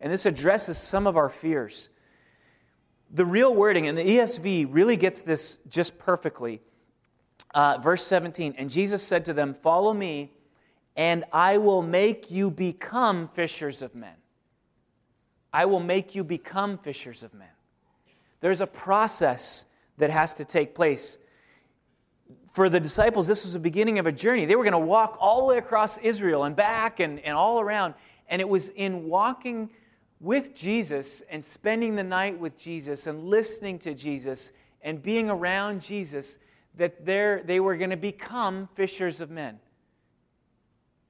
And 0.00 0.12
this 0.12 0.26
addresses 0.26 0.78
some 0.78 1.06
of 1.06 1.16
our 1.16 1.28
fears. 1.28 1.88
The 3.10 3.26
real 3.26 3.54
wording, 3.54 3.86
and 3.86 3.96
the 3.96 4.02
ESV 4.02 4.66
really 4.70 4.96
gets 4.96 5.20
this 5.20 5.58
just 5.68 5.98
perfectly. 5.98 6.60
Uh, 7.54 7.78
verse 7.78 8.04
17, 8.06 8.54
and 8.56 8.70
Jesus 8.70 9.02
said 9.02 9.26
to 9.26 9.34
them, 9.34 9.52
Follow 9.52 9.92
me, 9.92 10.32
and 10.96 11.24
I 11.32 11.58
will 11.58 11.82
make 11.82 12.30
you 12.30 12.50
become 12.50 13.28
fishers 13.28 13.82
of 13.82 13.94
men. 13.94 14.14
I 15.52 15.66
will 15.66 15.80
make 15.80 16.14
you 16.14 16.24
become 16.24 16.78
fishers 16.78 17.22
of 17.22 17.34
men. 17.34 17.48
There's 18.40 18.60
a 18.60 18.66
process 18.66 19.66
that 19.98 20.10
has 20.10 20.34
to 20.34 20.44
take 20.44 20.74
place. 20.74 21.18
For 22.52 22.68
the 22.68 22.80
disciples, 22.80 23.26
this 23.26 23.44
was 23.44 23.52
the 23.52 23.58
beginning 23.58 23.98
of 23.98 24.06
a 24.06 24.12
journey. 24.12 24.46
They 24.46 24.56
were 24.56 24.64
going 24.64 24.72
to 24.72 24.78
walk 24.78 25.16
all 25.20 25.40
the 25.40 25.46
way 25.46 25.58
across 25.58 25.98
Israel 25.98 26.44
and 26.44 26.56
back 26.56 27.00
and, 27.00 27.20
and 27.20 27.34
all 27.36 27.60
around. 27.60 27.94
And 28.28 28.40
it 28.40 28.48
was 28.48 28.70
in 28.70 29.04
walking 29.04 29.70
with 30.20 30.54
Jesus 30.54 31.22
and 31.30 31.44
spending 31.44 31.96
the 31.96 32.04
night 32.04 32.38
with 32.38 32.56
Jesus 32.56 33.06
and 33.06 33.24
listening 33.24 33.78
to 33.80 33.94
Jesus 33.94 34.52
and 34.82 35.02
being 35.02 35.30
around 35.30 35.82
Jesus 35.82 36.38
that 36.76 37.04
they 37.04 37.60
were 37.60 37.76
going 37.76 37.90
to 37.90 37.96
become 37.96 38.68
fishers 38.74 39.20
of 39.20 39.30
men. 39.30 39.58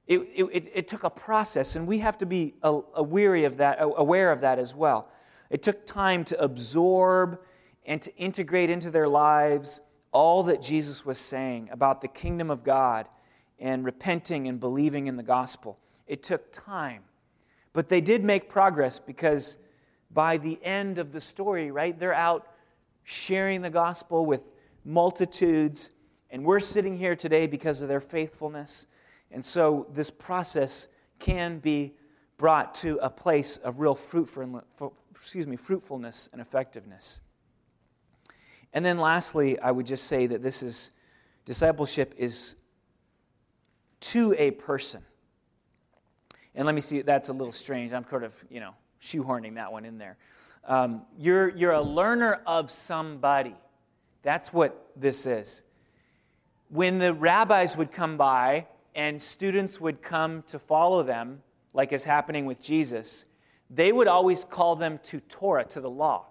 It, 0.05 0.19
it, 0.35 0.71
it, 0.73 0.87
took 0.89 1.05
a 1.05 1.09
process, 1.09 1.77
and 1.77 1.87
we 1.87 1.99
have 1.99 2.17
to 2.17 2.25
be 2.25 2.55
weary 2.97 3.45
of 3.45 3.57
that, 3.57 3.77
aware 3.79 4.31
of 4.31 4.41
that 4.41 4.59
as 4.59 4.75
well. 4.75 5.07
It 5.49 5.63
took 5.63 5.85
time 5.85 6.25
to 6.25 6.43
absorb 6.43 7.39
and 7.85 8.01
to 8.01 8.15
integrate 8.17 8.69
into 8.69 8.91
their 8.91 9.07
lives 9.07 9.79
all 10.11 10.43
that 10.43 10.61
Jesus 10.61 11.05
was 11.05 11.17
saying 11.17 11.69
about 11.71 12.01
the 12.01 12.07
kingdom 12.07 12.51
of 12.51 12.63
God 12.63 13.07
and 13.59 13.85
repenting 13.85 14.47
and 14.47 14.59
believing 14.59 15.07
in 15.07 15.15
the 15.15 15.23
gospel. 15.23 15.79
It 16.05 16.21
took 16.21 16.51
time. 16.51 17.03
But 17.71 17.89
they 17.89 18.01
did 18.01 18.23
make 18.23 18.49
progress 18.49 18.99
because 18.99 19.57
by 20.11 20.37
the 20.37 20.59
end 20.63 20.99
of 20.99 21.11
the 21.11 21.21
story, 21.21 21.71
right, 21.71 21.97
they're 21.97 22.13
out 22.13 22.47
sharing 23.03 23.61
the 23.61 23.69
gospel 23.69 24.25
with 24.25 24.41
multitudes. 24.85 25.91
And 26.29 26.45
we're 26.45 26.59
sitting 26.59 26.97
here 26.97 27.15
today 27.15 27.47
because 27.47 27.81
of 27.81 27.87
their 27.87 28.01
faithfulness 28.01 28.85
and 29.33 29.45
so 29.45 29.87
this 29.93 30.09
process 30.09 30.87
can 31.19 31.59
be 31.59 31.93
brought 32.37 32.75
to 32.75 32.97
a 33.01 33.09
place 33.09 33.57
of 33.57 33.79
real 33.79 33.97
excuse 35.11 35.47
me, 35.47 35.55
fruitfulness 35.55 36.29
and 36.31 36.41
effectiveness. 36.41 37.21
And 38.73 38.83
then 38.83 38.97
lastly, 38.97 39.59
I 39.59 39.71
would 39.71 39.85
just 39.85 40.05
say 40.05 40.27
that 40.27 40.41
this 40.41 40.63
is 40.63 40.91
discipleship 41.45 42.13
is 42.17 42.55
to 43.99 44.35
a 44.37 44.51
person. 44.51 45.01
And 46.55 46.65
let 46.65 46.75
me 46.75 46.81
see, 46.81 47.01
that's 47.01 47.29
a 47.29 47.33
little 47.33 47.51
strange. 47.51 47.93
I'm 47.93 48.05
sort 48.09 48.23
of, 48.23 48.33
you 48.49 48.59
know, 48.59 48.75
shoehorning 49.01 49.55
that 49.55 49.71
one 49.71 49.85
in 49.85 49.97
there. 49.97 50.17
Um, 50.65 51.03
you're, 51.17 51.49
you're 51.49 51.71
a 51.71 51.81
learner 51.81 52.41
of 52.45 52.71
somebody. 52.71 53.55
That's 54.21 54.53
what 54.53 54.91
this 54.95 55.25
is. 55.25 55.63
When 56.69 56.99
the 56.99 57.13
rabbis 57.13 57.77
would 57.77 57.91
come 57.91 58.17
by 58.17 58.67
and 58.95 59.21
students 59.21 59.79
would 59.79 60.01
come 60.01 60.43
to 60.47 60.59
follow 60.59 61.03
them, 61.03 61.41
like 61.73 61.91
is 61.91 62.03
happening 62.03 62.45
with 62.45 62.61
Jesus, 62.61 63.25
they 63.69 63.91
would 63.91 64.07
always 64.07 64.43
call 64.43 64.75
them 64.75 64.99
to 65.03 65.19
Torah, 65.21 65.65
to 65.65 65.81
the 65.81 65.89
law. 65.89 66.27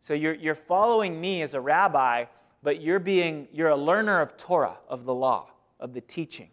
So 0.00 0.14
you're, 0.14 0.34
you're 0.34 0.54
following 0.54 1.20
me 1.20 1.42
as 1.42 1.54
a 1.54 1.60
rabbi, 1.60 2.24
but 2.62 2.80
you're 2.80 2.98
being 2.98 3.48
you're 3.52 3.68
a 3.68 3.76
learner 3.76 4.20
of 4.20 4.36
Torah, 4.36 4.78
of 4.88 5.04
the 5.04 5.14
law, 5.14 5.50
of 5.80 5.92
the 5.92 6.00
teaching. 6.00 6.48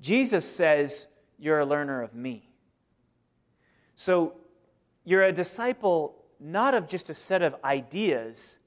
Jesus 0.00 0.44
says 0.44 1.06
you're 1.38 1.60
a 1.60 1.66
learner 1.66 2.02
of 2.02 2.14
me. 2.14 2.50
So 3.94 4.34
you're 5.04 5.24
a 5.24 5.32
disciple 5.32 6.16
not 6.38 6.74
of 6.74 6.86
just 6.86 7.08
a 7.10 7.14
set 7.14 7.42
of 7.42 7.56
ideas, 7.64 8.58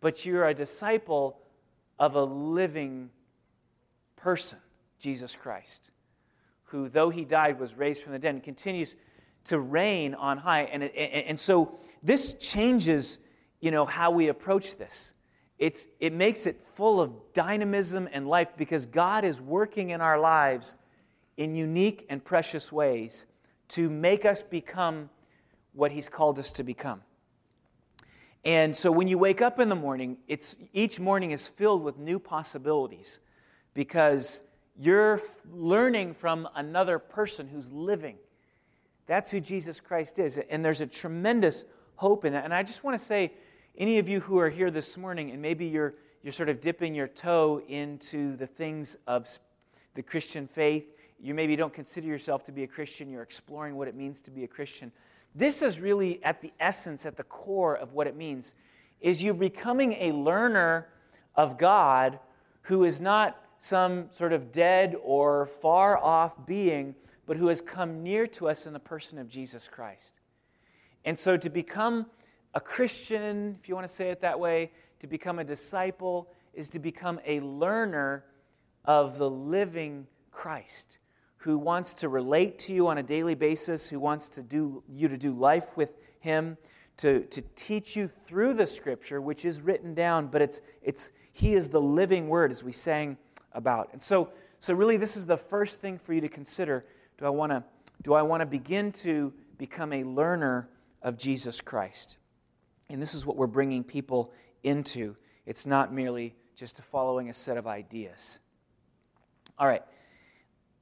but 0.00 0.26
you're 0.26 0.46
a 0.46 0.54
disciple 0.54 1.38
of 1.98 2.16
a 2.16 2.22
living 2.22 3.10
person, 4.16 4.58
Jesus 5.02 5.36
Christ 5.36 5.90
who, 6.72 6.88
though 6.88 7.10
he 7.10 7.26
died, 7.26 7.60
was 7.60 7.76
raised 7.76 8.02
from 8.02 8.12
the 8.12 8.18
dead 8.18 8.34
and 8.34 8.42
continues 8.42 8.96
to 9.44 9.60
reign 9.60 10.14
on 10.14 10.38
high. 10.38 10.62
And, 10.62 10.82
and, 10.82 10.92
and 10.94 11.38
so 11.38 11.78
this 12.02 12.32
changes, 12.34 13.18
you 13.60 13.70
know, 13.70 13.84
how 13.84 14.10
we 14.10 14.28
approach 14.28 14.78
this. 14.78 15.12
It's, 15.58 15.86
it 16.00 16.14
makes 16.14 16.46
it 16.46 16.62
full 16.62 16.98
of 16.98 17.12
dynamism 17.34 18.08
and 18.10 18.26
life 18.26 18.48
because 18.56 18.86
God 18.86 19.22
is 19.22 19.38
working 19.38 19.90
in 19.90 20.00
our 20.00 20.18
lives 20.18 20.76
in 21.36 21.54
unique 21.54 22.06
and 22.08 22.24
precious 22.24 22.72
ways 22.72 23.26
to 23.68 23.90
make 23.90 24.24
us 24.24 24.42
become 24.42 25.10
what 25.74 25.92
He's 25.92 26.08
called 26.08 26.38
us 26.38 26.52
to 26.52 26.64
become. 26.64 27.02
And 28.46 28.74
so 28.74 28.90
when 28.90 29.08
you 29.08 29.18
wake 29.18 29.42
up 29.42 29.60
in 29.60 29.68
the 29.68 29.76
morning, 29.76 30.16
it's, 30.26 30.56
each 30.72 30.98
morning 30.98 31.32
is 31.32 31.48
filled 31.48 31.84
with 31.84 31.98
new 31.98 32.18
possibilities 32.18 33.20
because 33.74 34.40
you're 34.78 35.20
learning 35.52 36.14
from 36.14 36.48
another 36.54 36.98
person 36.98 37.48
who's 37.48 37.70
living. 37.70 38.16
That's 39.06 39.30
who 39.30 39.40
Jesus 39.40 39.80
Christ 39.80 40.18
is. 40.18 40.38
And 40.38 40.64
there's 40.64 40.80
a 40.80 40.86
tremendous 40.86 41.64
hope 41.96 42.24
in 42.24 42.32
that. 42.32 42.44
And 42.44 42.54
I 42.54 42.62
just 42.62 42.84
want 42.84 42.98
to 42.98 43.04
say, 43.04 43.32
any 43.76 43.98
of 43.98 44.08
you 44.08 44.20
who 44.20 44.38
are 44.38 44.50
here 44.50 44.70
this 44.70 44.96
morning, 44.96 45.30
and 45.30 45.40
maybe 45.40 45.66
you're, 45.66 45.94
you're 46.22 46.32
sort 46.32 46.48
of 46.48 46.60
dipping 46.60 46.94
your 46.94 47.08
toe 47.08 47.62
into 47.68 48.36
the 48.36 48.46
things 48.46 48.96
of 49.06 49.28
the 49.94 50.02
Christian 50.02 50.46
faith, 50.46 50.84
you 51.20 51.34
maybe 51.34 51.56
don't 51.56 51.72
consider 51.72 52.06
yourself 52.06 52.44
to 52.44 52.52
be 52.52 52.64
a 52.64 52.66
Christian, 52.66 53.10
you're 53.10 53.22
exploring 53.22 53.76
what 53.76 53.88
it 53.88 53.94
means 53.94 54.20
to 54.22 54.30
be 54.30 54.44
a 54.44 54.48
Christian. 54.48 54.92
This 55.34 55.62
is 55.62 55.80
really 55.80 56.22
at 56.24 56.42
the 56.42 56.52
essence, 56.60 57.06
at 57.06 57.16
the 57.16 57.22
core 57.22 57.76
of 57.76 57.92
what 57.92 58.06
it 58.06 58.16
means, 58.16 58.54
is 59.00 59.22
you 59.22 59.32
becoming 59.32 59.94
a 59.94 60.12
learner 60.12 60.88
of 61.34 61.58
God 61.58 62.18
who 62.62 62.84
is 62.84 63.00
not 63.00 63.38
some 63.62 64.08
sort 64.10 64.32
of 64.32 64.50
dead 64.50 64.96
or 65.04 65.46
far 65.46 65.96
off 65.96 66.46
being, 66.46 66.96
but 67.26 67.36
who 67.36 67.46
has 67.46 67.60
come 67.60 68.02
near 68.02 68.26
to 68.26 68.48
us 68.48 68.66
in 68.66 68.72
the 68.72 68.80
person 68.80 69.20
of 69.20 69.28
Jesus 69.28 69.68
Christ. 69.68 70.18
And 71.04 71.16
so 71.16 71.36
to 71.36 71.48
become 71.48 72.06
a 72.54 72.60
Christian, 72.60 73.56
if 73.60 73.68
you 73.68 73.76
want 73.76 73.86
to 73.86 73.94
say 73.94 74.10
it 74.10 74.20
that 74.22 74.40
way, 74.40 74.72
to 74.98 75.06
become 75.06 75.38
a 75.38 75.44
disciple 75.44 76.28
is 76.52 76.68
to 76.70 76.80
become 76.80 77.20
a 77.24 77.38
learner 77.38 78.24
of 78.84 79.18
the 79.18 79.30
living 79.30 80.08
Christ 80.32 80.98
who 81.36 81.56
wants 81.56 81.94
to 81.94 82.08
relate 82.08 82.58
to 82.58 82.72
you 82.72 82.88
on 82.88 82.98
a 82.98 83.02
daily 83.02 83.36
basis, 83.36 83.88
who 83.88 84.00
wants 84.00 84.28
to 84.30 84.42
do 84.42 84.82
you 84.88 85.06
to 85.06 85.16
do 85.16 85.32
life 85.32 85.76
with 85.76 85.90
him, 86.18 86.56
to, 86.96 87.20
to 87.26 87.40
teach 87.54 87.94
you 87.94 88.08
through 88.08 88.54
the 88.54 88.66
scripture, 88.66 89.20
which 89.20 89.44
is 89.44 89.60
written 89.60 89.94
down, 89.94 90.26
but 90.26 90.42
it's, 90.42 90.60
it's 90.82 91.12
he 91.32 91.54
is 91.54 91.68
the 91.68 91.80
living 91.80 92.28
word, 92.28 92.50
as 92.50 92.64
we 92.64 92.72
sang 92.72 93.16
about. 93.54 93.90
And 93.92 94.02
so, 94.02 94.30
so 94.60 94.74
really, 94.74 94.96
this 94.96 95.16
is 95.16 95.26
the 95.26 95.36
first 95.36 95.80
thing 95.80 95.98
for 95.98 96.12
you 96.12 96.20
to 96.20 96.28
consider. 96.28 96.84
Do 97.18 97.26
I 97.26 97.30
want 97.30 97.52
to 97.52 97.64
do 98.02 98.14
I 98.14 98.22
want 98.22 98.40
to 98.40 98.46
begin 98.46 98.90
to 98.92 99.32
become 99.58 99.92
a 99.92 100.02
learner 100.02 100.68
of 101.02 101.16
Jesus 101.16 101.60
Christ? 101.60 102.16
And 102.88 103.00
this 103.00 103.14
is 103.14 103.24
what 103.24 103.36
we're 103.36 103.46
bringing 103.46 103.84
people 103.84 104.32
into. 104.64 105.16
It's 105.46 105.66
not 105.66 105.92
merely 105.92 106.34
just 106.56 106.78
following 106.82 107.28
a 107.30 107.32
set 107.32 107.56
of 107.56 107.66
ideas. 107.66 108.40
All 109.58 109.68
right. 109.68 109.82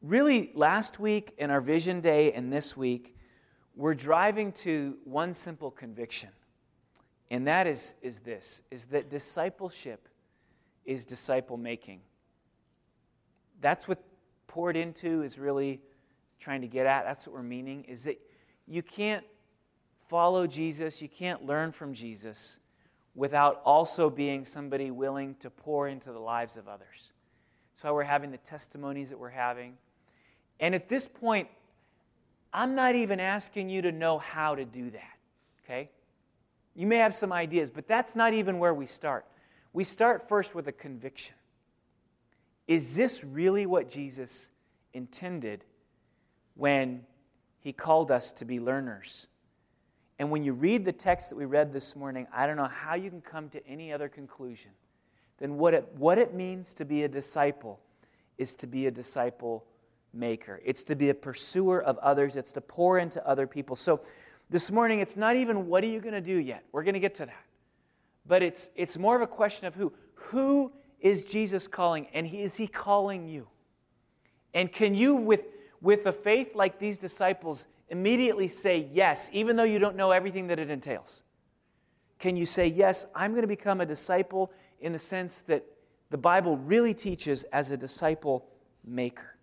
Really, 0.03 0.51
last 0.55 0.99
week 0.99 1.35
in 1.37 1.51
our 1.51 1.61
vision 1.61 2.01
day 2.01 2.33
and 2.33 2.51
this 2.51 2.75
week, 2.75 3.17
we're 3.77 3.95
driving 3.95 4.53
to 4.53 4.97
one 5.05 5.35
simple 5.35 5.71
conviction. 5.71 6.31
And 7.31 7.47
that 7.47 7.67
is, 7.67 7.95
is 8.03 8.21
this 8.21 8.63
is 8.71 8.87
that 8.87 9.11
discipleship 9.11 10.09
is 10.85 11.05
disciple 11.05 11.57
making 11.57 12.01
that's 13.61 13.87
what 13.87 14.03
poured 14.47 14.77
into 14.77 15.23
is 15.23 15.39
really 15.39 15.81
trying 16.39 16.63
to 16.63 16.67
get 16.67 16.87
at. 16.87 17.05
That's 17.05 17.27
what 17.27 17.37
we're 17.37 17.43
meaning 17.43 17.85
is 17.85 18.05
that 18.05 18.21
you 18.67 18.83
can't 18.83 19.25
follow 20.09 20.47
Jesus, 20.47 21.01
you 21.01 21.09
can't 21.09 21.45
learn 21.45 21.73
from 21.73 21.95
Jesus 21.95 22.59
without 23.15 23.61
also 23.65 24.11
being 24.11 24.45
somebody 24.45 24.91
willing 24.91 25.35
to 25.37 25.51
pour 25.51 25.89
into 25.89 26.13
the 26.13 26.19
lives 26.19 26.57
of 26.57 26.69
others. 26.69 27.13
That's 27.73 27.85
why 27.85 27.91
we're 27.93 28.03
having 28.05 28.31
the 28.31 28.39
testimonies 28.39 29.11
that 29.11 29.19
we're 29.19 29.29
having. 29.31 29.77
And 30.59 30.75
at 30.75 30.89
this 30.89 31.09
point, 31.09 31.49
I'm 32.53 32.75
not 32.75 32.95
even 32.95 33.21
asking 33.21 33.71
you 33.71 33.83
to 33.83 33.93
know 33.93 34.19
how 34.19 34.55
to 34.55 34.65
do 34.65 34.91
that, 34.91 35.19
okay? 35.65 35.91
You 36.75 36.87
may 36.87 36.97
have 36.97 37.15
some 37.15 37.33
ideas, 37.33 37.71
but 37.71 37.87
that's 37.87 38.17
not 38.17 38.35
even 38.35 38.59
where 38.59 38.75
we 38.75 38.87
start. 38.87 39.27
We 39.73 39.85
start 39.85 40.29
first 40.29 40.55
with 40.55 40.67
a 40.67 40.73
conviction. 40.73 41.35
Is 42.71 42.95
this 42.95 43.25
really 43.25 43.67
what 43.67 43.89
Jesus 43.89 44.53
intended 44.93 45.65
when 46.55 47.05
he 47.59 47.73
called 47.73 48.13
us 48.13 48.31
to 48.31 48.45
be 48.45 48.61
learners? 48.61 49.27
And 50.21 50.31
when 50.31 50.45
you 50.45 50.53
read 50.53 50.85
the 50.85 50.93
text 50.93 51.31
that 51.31 51.37
we 51.37 51.47
read 51.47 51.73
this 51.73 51.97
morning, 51.97 52.29
I 52.33 52.47
don't 52.47 52.57
know 52.57 52.69
how 52.69 52.95
you 52.95 53.11
can 53.11 53.23
come 53.23 53.49
to 53.49 53.67
any 53.67 53.93
other 53.93 54.09
conclusion 54.09 54.71
than 55.39 55.59
what 55.59 55.75
it, 55.75 55.89
what 55.97 56.17
it 56.17 56.33
means 56.33 56.73
to 56.75 56.85
be 56.85 57.03
a 57.03 57.09
disciple 57.09 57.81
is 58.39 58.55
to 58.55 58.69
be 58.69 58.87
a 58.87 58.91
disciple 58.93 59.65
maker. 60.13 60.61
It's 60.65 60.85
to 60.85 60.95
be 60.95 61.11
a 61.11 61.15
pursuer 61.15 61.83
of 61.83 61.99
others, 61.99 62.37
it's 62.37 62.53
to 62.53 62.61
pour 62.61 63.01
into 63.01 63.27
other 63.27 63.49
people. 63.49 63.75
So 63.75 64.01
this 64.49 64.71
morning, 64.71 65.01
it's 65.01 65.17
not 65.17 65.35
even 65.35 65.67
what 65.67 65.83
are 65.83 65.89
you 65.89 65.99
going 65.99 66.15
to 66.15 66.21
do 66.21 66.37
yet. 66.37 66.63
We're 66.71 66.85
going 66.85 66.95
to 66.95 67.01
get 67.01 67.17
to 67.17 67.27
that. 67.27 67.45
But 68.27 68.45
it's, 68.45 68.71
it's 68.77 68.97
more 68.97 69.17
of 69.17 69.23
a 69.23 69.27
question 69.27 69.67
of 69.67 69.75
who. 69.75 69.93
Who 70.15 70.71
is 71.01 71.25
Jesus 71.25 71.67
calling? 71.67 72.07
And 72.13 72.27
he, 72.27 72.43
is 72.43 72.57
he 72.57 72.67
calling 72.67 73.29
you? 73.29 73.49
And 74.55 74.71
can 74.71 74.95
you, 74.95 75.17
with, 75.17 75.45
with 75.81 76.07
a 76.07 76.13
faith 76.13 76.55
like 76.55 76.79
these 76.79 76.99
disciples, 76.99 77.67
immediately 77.89 78.49
say 78.49 78.89
yes, 78.93 79.31
even 79.33 79.57
though 79.57 79.65
you 79.65 79.79
don't 79.79 79.97
know 79.97 80.11
everything 80.11 80.49
that 80.49 80.59
it 80.59 80.71
entails? 80.71 81.23
Can 82.19 82.37
you 82.37 82.47
say, 82.47 82.67
yes, 82.67 83.07
I'm 83.15 83.33
going 83.33 83.43
to 83.43 83.49
become 83.49 83.81
a 83.81 83.87
disciple 83.87 84.53
in 84.81 84.93
the 84.93 84.99
sense 84.99 85.41
that 85.43 85.65
the 86.11 86.19
Bible 86.19 86.57
really 86.59 86.93
teaches 86.93 87.45
as 87.45 87.71
a 87.71 87.77
disciple 87.77 88.47
maker? 88.85 89.37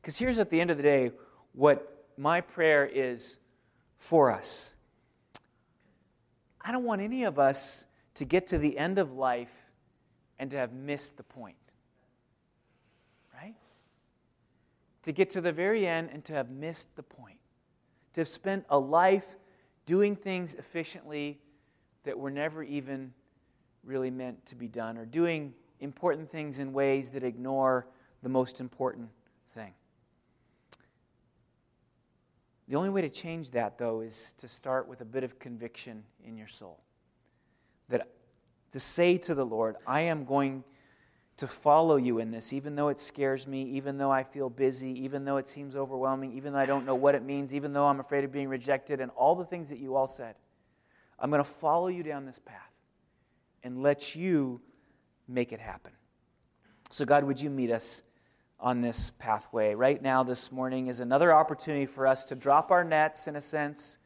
Because 0.00 0.18
here's 0.18 0.38
at 0.38 0.50
the 0.50 0.60
end 0.60 0.70
of 0.70 0.76
the 0.76 0.82
day 0.82 1.12
what 1.52 2.06
my 2.16 2.40
prayer 2.40 2.86
is 2.86 3.38
for 3.98 4.30
us. 4.30 4.74
I 6.60 6.70
don't 6.72 6.84
want 6.84 7.00
any 7.00 7.24
of 7.24 7.38
us 7.38 7.86
to 8.14 8.24
get 8.24 8.46
to 8.48 8.58
the 8.58 8.76
end 8.76 8.98
of 8.98 9.12
life 9.12 9.57
and 10.38 10.50
to 10.50 10.56
have 10.56 10.72
missed 10.72 11.16
the 11.16 11.22
point. 11.22 11.56
Right? 13.34 13.54
To 15.02 15.12
get 15.12 15.30
to 15.30 15.40
the 15.40 15.52
very 15.52 15.86
end 15.86 16.10
and 16.12 16.24
to 16.26 16.32
have 16.32 16.50
missed 16.50 16.94
the 16.96 17.02
point. 17.02 17.38
To 18.14 18.22
have 18.22 18.28
spent 18.28 18.64
a 18.68 18.78
life 18.78 19.36
doing 19.86 20.16
things 20.16 20.54
efficiently 20.54 21.38
that 22.04 22.18
were 22.18 22.30
never 22.30 22.62
even 22.62 23.12
really 23.84 24.10
meant 24.10 24.44
to 24.46 24.54
be 24.54 24.68
done, 24.68 24.98
or 24.98 25.06
doing 25.06 25.54
important 25.80 26.30
things 26.30 26.58
in 26.58 26.72
ways 26.72 27.10
that 27.10 27.22
ignore 27.22 27.86
the 28.22 28.28
most 28.28 28.60
important 28.60 29.08
thing. 29.54 29.72
The 32.68 32.76
only 32.76 32.90
way 32.90 33.00
to 33.00 33.08
change 33.08 33.52
that, 33.52 33.78
though, 33.78 34.00
is 34.00 34.34
to 34.38 34.48
start 34.48 34.88
with 34.88 35.00
a 35.00 35.04
bit 35.04 35.24
of 35.24 35.38
conviction 35.38 36.04
in 36.22 36.36
your 36.36 36.48
soul. 36.48 36.80
That 37.88 38.08
to 38.72 38.80
say 38.80 39.18
to 39.18 39.34
the 39.34 39.46
Lord, 39.46 39.76
I 39.86 40.02
am 40.02 40.24
going 40.24 40.64
to 41.38 41.46
follow 41.46 41.96
you 41.96 42.18
in 42.18 42.32
this, 42.32 42.52
even 42.52 42.74
though 42.74 42.88
it 42.88 42.98
scares 42.98 43.46
me, 43.46 43.62
even 43.62 43.96
though 43.96 44.10
I 44.10 44.24
feel 44.24 44.50
busy, 44.50 44.90
even 45.04 45.24
though 45.24 45.36
it 45.36 45.46
seems 45.46 45.76
overwhelming, 45.76 46.32
even 46.32 46.52
though 46.52 46.58
I 46.58 46.66
don't 46.66 46.84
know 46.84 46.96
what 46.96 47.14
it 47.14 47.22
means, 47.22 47.54
even 47.54 47.72
though 47.72 47.86
I'm 47.86 48.00
afraid 48.00 48.24
of 48.24 48.32
being 48.32 48.48
rejected, 48.48 49.00
and 49.00 49.10
all 49.12 49.36
the 49.36 49.44
things 49.44 49.68
that 49.70 49.78
you 49.78 49.94
all 49.94 50.08
said. 50.08 50.34
I'm 51.18 51.30
going 51.30 51.42
to 51.42 51.48
follow 51.48 51.88
you 51.88 52.02
down 52.02 52.26
this 52.26 52.38
path 52.38 52.72
and 53.62 53.82
let 53.82 54.16
you 54.16 54.60
make 55.28 55.52
it 55.52 55.60
happen. 55.60 55.92
So, 56.90 57.04
God, 57.04 57.24
would 57.24 57.40
you 57.40 57.50
meet 57.50 57.70
us 57.70 58.02
on 58.58 58.80
this 58.80 59.12
pathway? 59.18 59.74
Right 59.74 60.00
now, 60.00 60.22
this 60.22 60.50
morning, 60.50 60.88
is 60.88 61.00
another 61.00 61.32
opportunity 61.32 61.86
for 61.86 62.06
us 62.06 62.24
to 62.24 62.34
drop 62.34 62.70
our 62.70 62.82
nets, 62.82 63.28
in 63.28 63.36
a 63.36 63.40
sense, 63.40 63.98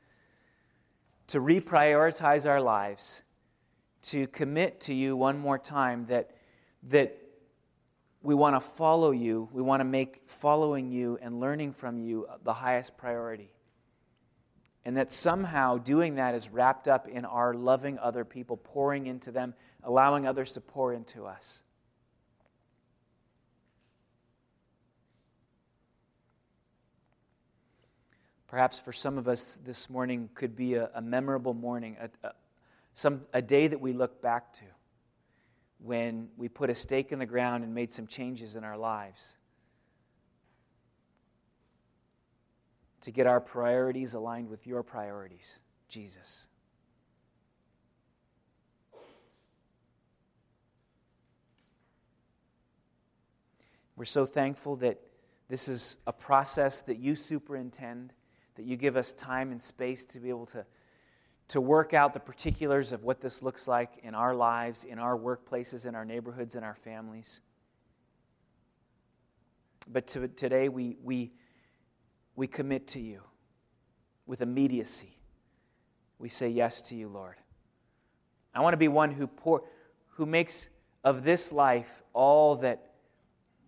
to 1.28 1.40
reprioritize 1.40 2.48
our 2.48 2.60
lives, 2.60 3.22
to 4.02 4.26
commit 4.28 4.80
to 4.82 4.94
you 4.94 5.16
one 5.16 5.38
more 5.38 5.58
time 5.58 6.06
that, 6.06 6.30
that 6.88 7.16
we 8.22 8.34
want 8.34 8.56
to 8.56 8.60
follow 8.60 9.10
you. 9.10 9.48
We 9.52 9.62
want 9.62 9.80
to 9.80 9.84
make 9.84 10.22
following 10.26 10.90
you 10.90 11.18
and 11.20 11.40
learning 11.40 11.72
from 11.72 12.00
you 12.00 12.26
the 12.44 12.54
highest 12.54 12.96
priority. 12.96 13.52
And 14.84 14.96
that 14.96 15.12
somehow 15.12 15.78
doing 15.78 16.16
that 16.16 16.34
is 16.34 16.48
wrapped 16.48 16.88
up 16.88 17.06
in 17.06 17.24
our 17.24 17.54
loving 17.54 17.98
other 17.98 18.24
people, 18.24 18.56
pouring 18.56 19.06
into 19.06 19.30
them, 19.30 19.54
allowing 19.84 20.26
others 20.26 20.52
to 20.52 20.60
pour 20.60 20.92
into 20.92 21.26
us. 21.26 21.62
Perhaps 28.48 28.80
for 28.80 28.92
some 28.92 29.16
of 29.16 29.28
us, 29.28 29.58
this 29.64 29.88
morning 29.88 30.28
could 30.34 30.54
be 30.54 30.74
a, 30.74 30.90
a 30.94 31.00
memorable 31.00 31.54
morning, 31.54 31.96
a, 32.22 32.32
some, 32.92 33.22
a 33.32 33.42
day 33.42 33.66
that 33.66 33.80
we 33.80 33.92
look 33.92 34.20
back 34.22 34.52
to 34.54 34.64
when 35.78 36.28
we 36.36 36.48
put 36.48 36.70
a 36.70 36.74
stake 36.74 37.12
in 37.12 37.18
the 37.18 37.26
ground 37.26 37.64
and 37.64 37.74
made 37.74 37.90
some 37.90 38.06
changes 38.06 38.56
in 38.56 38.64
our 38.64 38.76
lives 38.76 39.36
to 43.00 43.10
get 43.10 43.26
our 43.26 43.40
priorities 43.40 44.14
aligned 44.14 44.48
with 44.48 44.66
your 44.66 44.82
priorities, 44.82 45.58
Jesus. 45.88 46.46
We're 53.96 54.04
so 54.04 54.24
thankful 54.24 54.76
that 54.76 55.00
this 55.48 55.68
is 55.68 55.98
a 56.06 56.12
process 56.12 56.80
that 56.82 56.98
you 56.98 57.14
superintend, 57.14 58.12
that 58.54 58.64
you 58.64 58.76
give 58.76 58.96
us 58.96 59.12
time 59.12 59.50
and 59.52 59.60
space 59.60 60.04
to 60.06 60.20
be 60.20 60.28
able 60.28 60.46
to 60.46 60.64
to 61.48 61.60
work 61.60 61.92
out 61.92 62.14
the 62.14 62.20
particulars 62.20 62.92
of 62.92 63.04
what 63.04 63.20
this 63.20 63.42
looks 63.42 63.68
like 63.68 63.98
in 64.02 64.14
our 64.14 64.34
lives, 64.34 64.84
in 64.84 64.98
our 64.98 65.16
workplaces, 65.16 65.86
in 65.86 65.94
our 65.94 66.04
neighborhoods, 66.04 66.54
in 66.54 66.64
our 66.64 66.74
families. 66.74 67.40
But 69.90 70.06
to, 70.08 70.28
today 70.28 70.68
we, 70.68 70.96
we, 71.02 71.32
we 72.36 72.46
commit 72.46 72.86
to 72.88 73.00
you 73.00 73.20
with 74.26 74.40
immediacy. 74.40 75.18
We 76.18 76.28
say 76.28 76.48
yes 76.48 76.80
to 76.82 76.94
you, 76.94 77.08
Lord. 77.08 77.36
I 78.54 78.60
want 78.60 78.74
to 78.74 78.78
be 78.78 78.88
one 78.88 79.10
who, 79.10 79.26
pour, 79.26 79.62
who 80.10 80.26
makes 80.26 80.68
of 81.04 81.24
this 81.24 81.52
life 81.52 82.02
all 82.12 82.56
that 82.56 82.92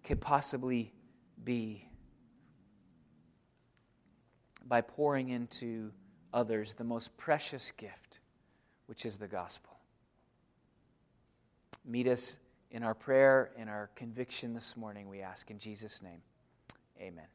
could 0.04 0.20
possibly 0.20 0.92
be 1.42 1.88
by 4.66 4.80
pouring 4.80 5.30
into 5.30 5.92
others 6.34 6.74
the 6.74 6.84
most 6.84 7.16
precious 7.16 7.70
gift, 7.70 8.18
which 8.86 9.06
is 9.06 9.16
the 9.16 9.28
gospel. 9.28 9.78
Meet 11.86 12.08
us 12.08 12.38
in 12.70 12.82
our 12.82 12.94
prayer 12.94 13.52
in 13.56 13.68
our 13.68 13.88
conviction 13.94 14.52
this 14.52 14.76
morning, 14.76 15.08
we 15.08 15.22
ask 15.22 15.50
in 15.50 15.58
Jesus' 15.58 16.02
name. 16.02 16.20
Amen. 17.00 17.26